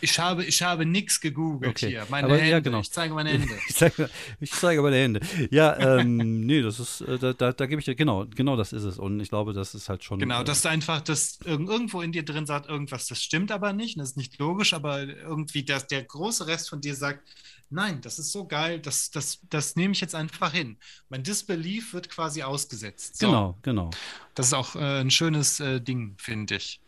Ich 0.01 0.19
habe, 0.19 0.45
ich 0.45 0.61
habe 0.61 0.85
nichts 0.85 1.19
gegoogelt 1.19 1.71
okay. 1.71 1.89
hier. 1.89 2.07
Meine 2.09 2.27
Aber, 2.27 2.37
Hände. 2.37 2.51
Ja, 2.51 2.59
genau. 2.59 2.79
Ich 2.79 2.91
zeige 2.91 3.13
meine 3.13 3.29
Hände. 3.31 3.53
ich, 3.67 3.75
zeige, 3.75 4.09
ich 4.39 4.51
zeige 4.51 4.81
meine 4.81 4.95
Hände. 4.95 5.19
Ja, 5.51 5.77
ähm, 5.99 6.17
nee, 6.45 6.61
das 6.61 6.79
ist, 6.79 7.01
äh, 7.01 7.17
da, 7.17 7.33
da, 7.33 7.51
da 7.51 7.65
gebe 7.65 7.79
ich 7.79 7.85
dir, 7.85 7.95
genau, 7.95 8.25
genau 8.25 8.55
das 8.55 8.73
ist 8.73 8.83
es. 8.83 8.99
Und 8.99 9.19
ich 9.19 9.29
glaube, 9.29 9.53
das 9.53 9.75
ist 9.75 9.89
halt 9.89 10.03
schon. 10.03 10.19
Genau, 10.19 10.41
äh, 10.41 10.43
dass 10.43 10.61
du 10.61 10.69
einfach, 10.69 11.01
dass 11.01 11.39
irgendwo 11.43 12.01
in 12.01 12.11
dir 12.11 12.23
drin 12.23 12.45
sagt, 12.45 12.69
irgendwas, 12.69 13.07
das 13.07 13.21
stimmt 13.21 13.51
aber 13.51 13.73
nicht, 13.73 13.99
das 13.99 14.09
ist 14.09 14.17
nicht 14.17 14.37
logisch, 14.37 14.73
aber 14.73 15.03
irgendwie 15.03 15.63
das, 15.63 15.87
der 15.87 16.03
große 16.03 16.47
Rest 16.47 16.69
von 16.69 16.81
dir 16.81 16.95
sagt, 16.95 17.27
nein, 17.69 18.01
das 18.01 18.19
ist 18.19 18.31
so 18.31 18.45
geil, 18.45 18.79
das, 18.79 19.11
das, 19.11 19.39
das 19.49 19.75
nehme 19.75 19.93
ich 19.93 20.01
jetzt 20.01 20.15
einfach 20.15 20.53
hin. 20.53 20.77
Mein 21.09 21.23
Disbelief 21.23 21.93
wird 21.93 22.09
quasi 22.09 22.43
ausgesetzt. 22.43 23.17
So. 23.17 23.27
Genau, 23.27 23.57
genau. 23.61 23.89
Das 24.35 24.47
ist 24.47 24.53
auch 24.53 24.75
äh, 24.75 25.01
ein 25.01 25.11
schönes 25.11 25.59
äh, 25.59 25.81
Ding, 25.81 26.15
finde 26.17 26.55
ich. 26.55 26.79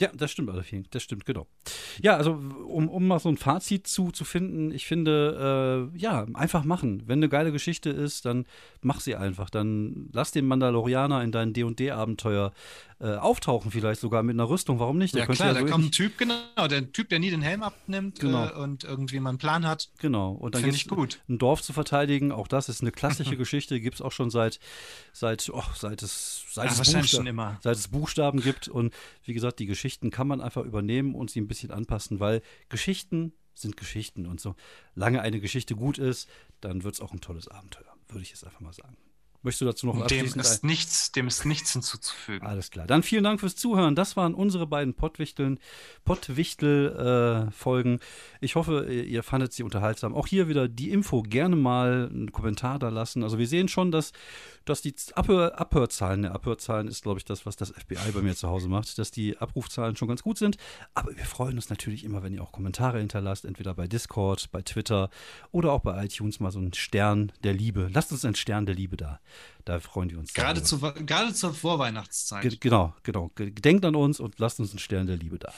Ja, 0.00 0.08
das 0.14 0.30
stimmt 0.30 0.48
allerdings. 0.48 0.88
Das 0.90 1.02
stimmt, 1.02 1.26
genau. 1.26 1.46
Ja, 2.00 2.16
also 2.16 2.32
um, 2.32 2.88
um 2.88 3.06
mal 3.06 3.18
so 3.18 3.28
ein 3.28 3.36
Fazit 3.36 3.86
zu, 3.86 4.10
zu 4.10 4.24
finden, 4.24 4.72
ich 4.72 4.86
finde, 4.86 5.90
äh, 5.94 5.98
ja, 5.98 6.26
einfach 6.32 6.64
machen. 6.64 7.02
Wenn 7.06 7.18
eine 7.18 7.28
geile 7.28 7.52
Geschichte 7.52 7.90
ist, 7.90 8.24
dann 8.24 8.46
mach 8.80 9.00
sie 9.00 9.14
einfach. 9.14 9.50
Dann 9.50 10.08
lass 10.12 10.32
den 10.32 10.46
Mandalorianer 10.46 11.22
in 11.22 11.32
dein 11.32 11.52
D&D-Abenteuer 11.52 12.52
äh, 13.00 13.16
auftauchen, 13.16 13.70
vielleicht 13.70 14.00
sogar 14.00 14.22
mit 14.22 14.34
einer 14.34 14.48
Rüstung. 14.48 14.78
Warum 14.78 14.98
nicht? 14.98 15.14
Der 15.14 15.22
ja 15.22 15.26
klar, 15.26 15.48
ja 15.48 15.54
da 15.54 15.62
kommt 15.62 15.86
ein 15.86 15.90
Typ, 15.90 16.18
genau, 16.18 16.36
der 16.68 16.92
Typ, 16.92 17.08
der 17.08 17.18
nie 17.18 17.30
den 17.30 17.40
Helm 17.40 17.62
abnimmt 17.62 18.20
genau. 18.20 18.48
äh, 18.48 18.52
und 18.52 18.84
irgendwie 18.84 19.20
mal 19.20 19.30
einen 19.30 19.38
Plan 19.38 19.66
hat. 19.66 19.88
Genau. 19.98 20.32
Und 20.32 20.54
dann 20.54 20.68
ich 20.68 20.86
gut. 20.86 21.20
ein 21.28 21.38
Dorf 21.38 21.62
zu 21.62 21.72
verteidigen. 21.72 22.30
Auch 22.30 22.46
das 22.46 22.68
ist 22.68 22.82
eine 22.82 22.92
klassische 22.92 23.36
Geschichte, 23.38 23.80
gibt 23.80 23.96
es 23.96 24.02
auch 24.02 24.12
schon 24.12 24.30
seit, 24.30 24.60
seit, 25.12 25.50
oh, 25.52 25.62
seit 25.74 26.02
es, 26.02 26.44
seit, 26.50 26.66
ja, 26.66 26.72
es 26.72 26.92
Buchstaben, 26.92 27.58
seit 27.62 27.76
es 27.76 27.88
Buchstaben 27.88 28.42
gibt. 28.42 28.68
Und 28.68 28.92
wie 29.24 29.32
gesagt, 29.32 29.60
die 29.60 29.66
Geschichten 29.66 30.10
kann 30.10 30.28
man 30.28 30.40
einfach 30.42 30.64
übernehmen 30.64 31.14
und 31.14 31.30
sie 31.30 31.40
ein 31.40 31.48
bisschen 31.48 31.70
anpassen, 31.70 32.20
weil 32.20 32.42
Geschichten 32.68 33.32
sind 33.54 33.76
Geschichten 33.76 34.26
und 34.26 34.40
so 34.40 34.54
lange 34.94 35.22
eine 35.22 35.40
Geschichte 35.40 35.74
gut 35.74 35.98
ist, 35.98 36.28
dann 36.60 36.84
wird 36.84 36.94
es 36.94 37.00
auch 37.00 37.12
ein 37.12 37.20
tolles 37.20 37.48
Abenteuer, 37.48 37.94
würde 38.08 38.22
ich 38.22 38.30
jetzt 38.30 38.44
einfach 38.44 38.60
mal 38.60 38.72
sagen. 38.72 38.96
Möchtest 39.42 39.62
du 39.62 39.64
dazu 39.64 39.86
noch 39.86 40.06
dem 40.06 40.26
ist 40.26 40.64
nichts, 40.64 41.12
Dem 41.12 41.26
ist 41.26 41.46
nichts 41.46 41.72
hinzuzufügen. 41.72 42.46
Alles 42.46 42.70
klar. 42.70 42.86
Dann 42.86 43.02
vielen 43.02 43.24
Dank 43.24 43.40
fürs 43.40 43.56
Zuhören. 43.56 43.94
Das 43.94 44.14
waren 44.14 44.34
unsere 44.34 44.66
beiden 44.66 44.92
Pottwichteln, 44.92 45.58
Pottwichtel-Folgen. 46.04 47.94
Äh, 47.94 48.00
ich 48.42 48.56
hoffe, 48.56 48.92
ihr 48.92 49.22
fandet 49.22 49.54
sie 49.54 49.62
unterhaltsam. 49.62 50.14
Auch 50.14 50.26
hier 50.26 50.48
wieder 50.48 50.68
die 50.68 50.90
Info. 50.90 51.22
Gerne 51.22 51.56
mal 51.56 52.10
einen 52.10 52.32
Kommentar 52.32 52.78
da 52.78 52.90
lassen. 52.90 53.22
Also 53.22 53.38
wir 53.38 53.46
sehen 53.46 53.68
schon, 53.68 53.90
dass, 53.90 54.12
dass 54.66 54.82
die 54.82 54.94
Abhör, 55.14 55.58
Abhörzahlen, 55.58 56.20
ne, 56.20 56.32
Abhörzahlen 56.32 56.86
ist, 56.86 57.02
glaube 57.02 57.18
ich, 57.18 57.24
das, 57.24 57.46
was 57.46 57.56
das 57.56 57.70
FBI 57.70 58.12
bei 58.12 58.20
mir 58.20 58.36
zu 58.36 58.48
Hause 58.48 58.68
macht, 58.68 58.98
dass 58.98 59.10
die 59.10 59.38
Abrufzahlen 59.38 59.96
schon 59.96 60.08
ganz 60.08 60.22
gut 60.22 60.36
sind. 60.36 60.58
Aber 60.92 61.16
wir 61.16 61.24
freuen 61.24 61.56
uns 61.56 61.70
natürlich 61.70 62.04
immer, 62.04 62.22
wenn 62.22 62.34
ihr 62.34 62.42
auch 62.42 62.52
Kommentare 62.52 62.98
hinterlasst, 62.98 63.46
entweder 63.46 63.72
bei 63.74 63.86
Discord, 63.86 64.50
bei 64.50 64.60
Twitter 64.60 65.08
oder 65.50 65.72
auch 65.72 65.80
bei 65.80 66.04
iTunes 66.04 66.40
mal 66.40 66.50
so 66.50 66.58
einen 66.58 66.74
Stern 66.74 67.32
der 67.42 67.54
Liebe. 67.54 67.88
Lasst 67.90 68.12
uns 68.12 68.26
einen 68.26 68.34
Stern 68.34 68.66
der 68.66 68.74
Liebe 68.74 68.98
da. 68.98 69.18
Da 69.64 69.80
freuen 69.80 70.10
wir 70.10 70.18
uns. 70.18 70.32
Gerade, 70.32 70.62
zu, 70.62 70.80
gerade 70.80 71.34
zur 71.34 71.54
Vorweihnachtszeit. 71.54 72.42
Ge 72.42 72.56
genau, 72.58 72.94
genau. 73.02 73.30
Denkt 73.38 73.84
an 73.84 73.94
uns 73.94 74.20
und 74.20 74.38
lasst 74.38 74.60
uns 74.60 74.70
einen 74.70 74.78
Stern 74.78 75.06
der 75.06 75.16
Liebe 75.16 75.38
da. 75.38 75.52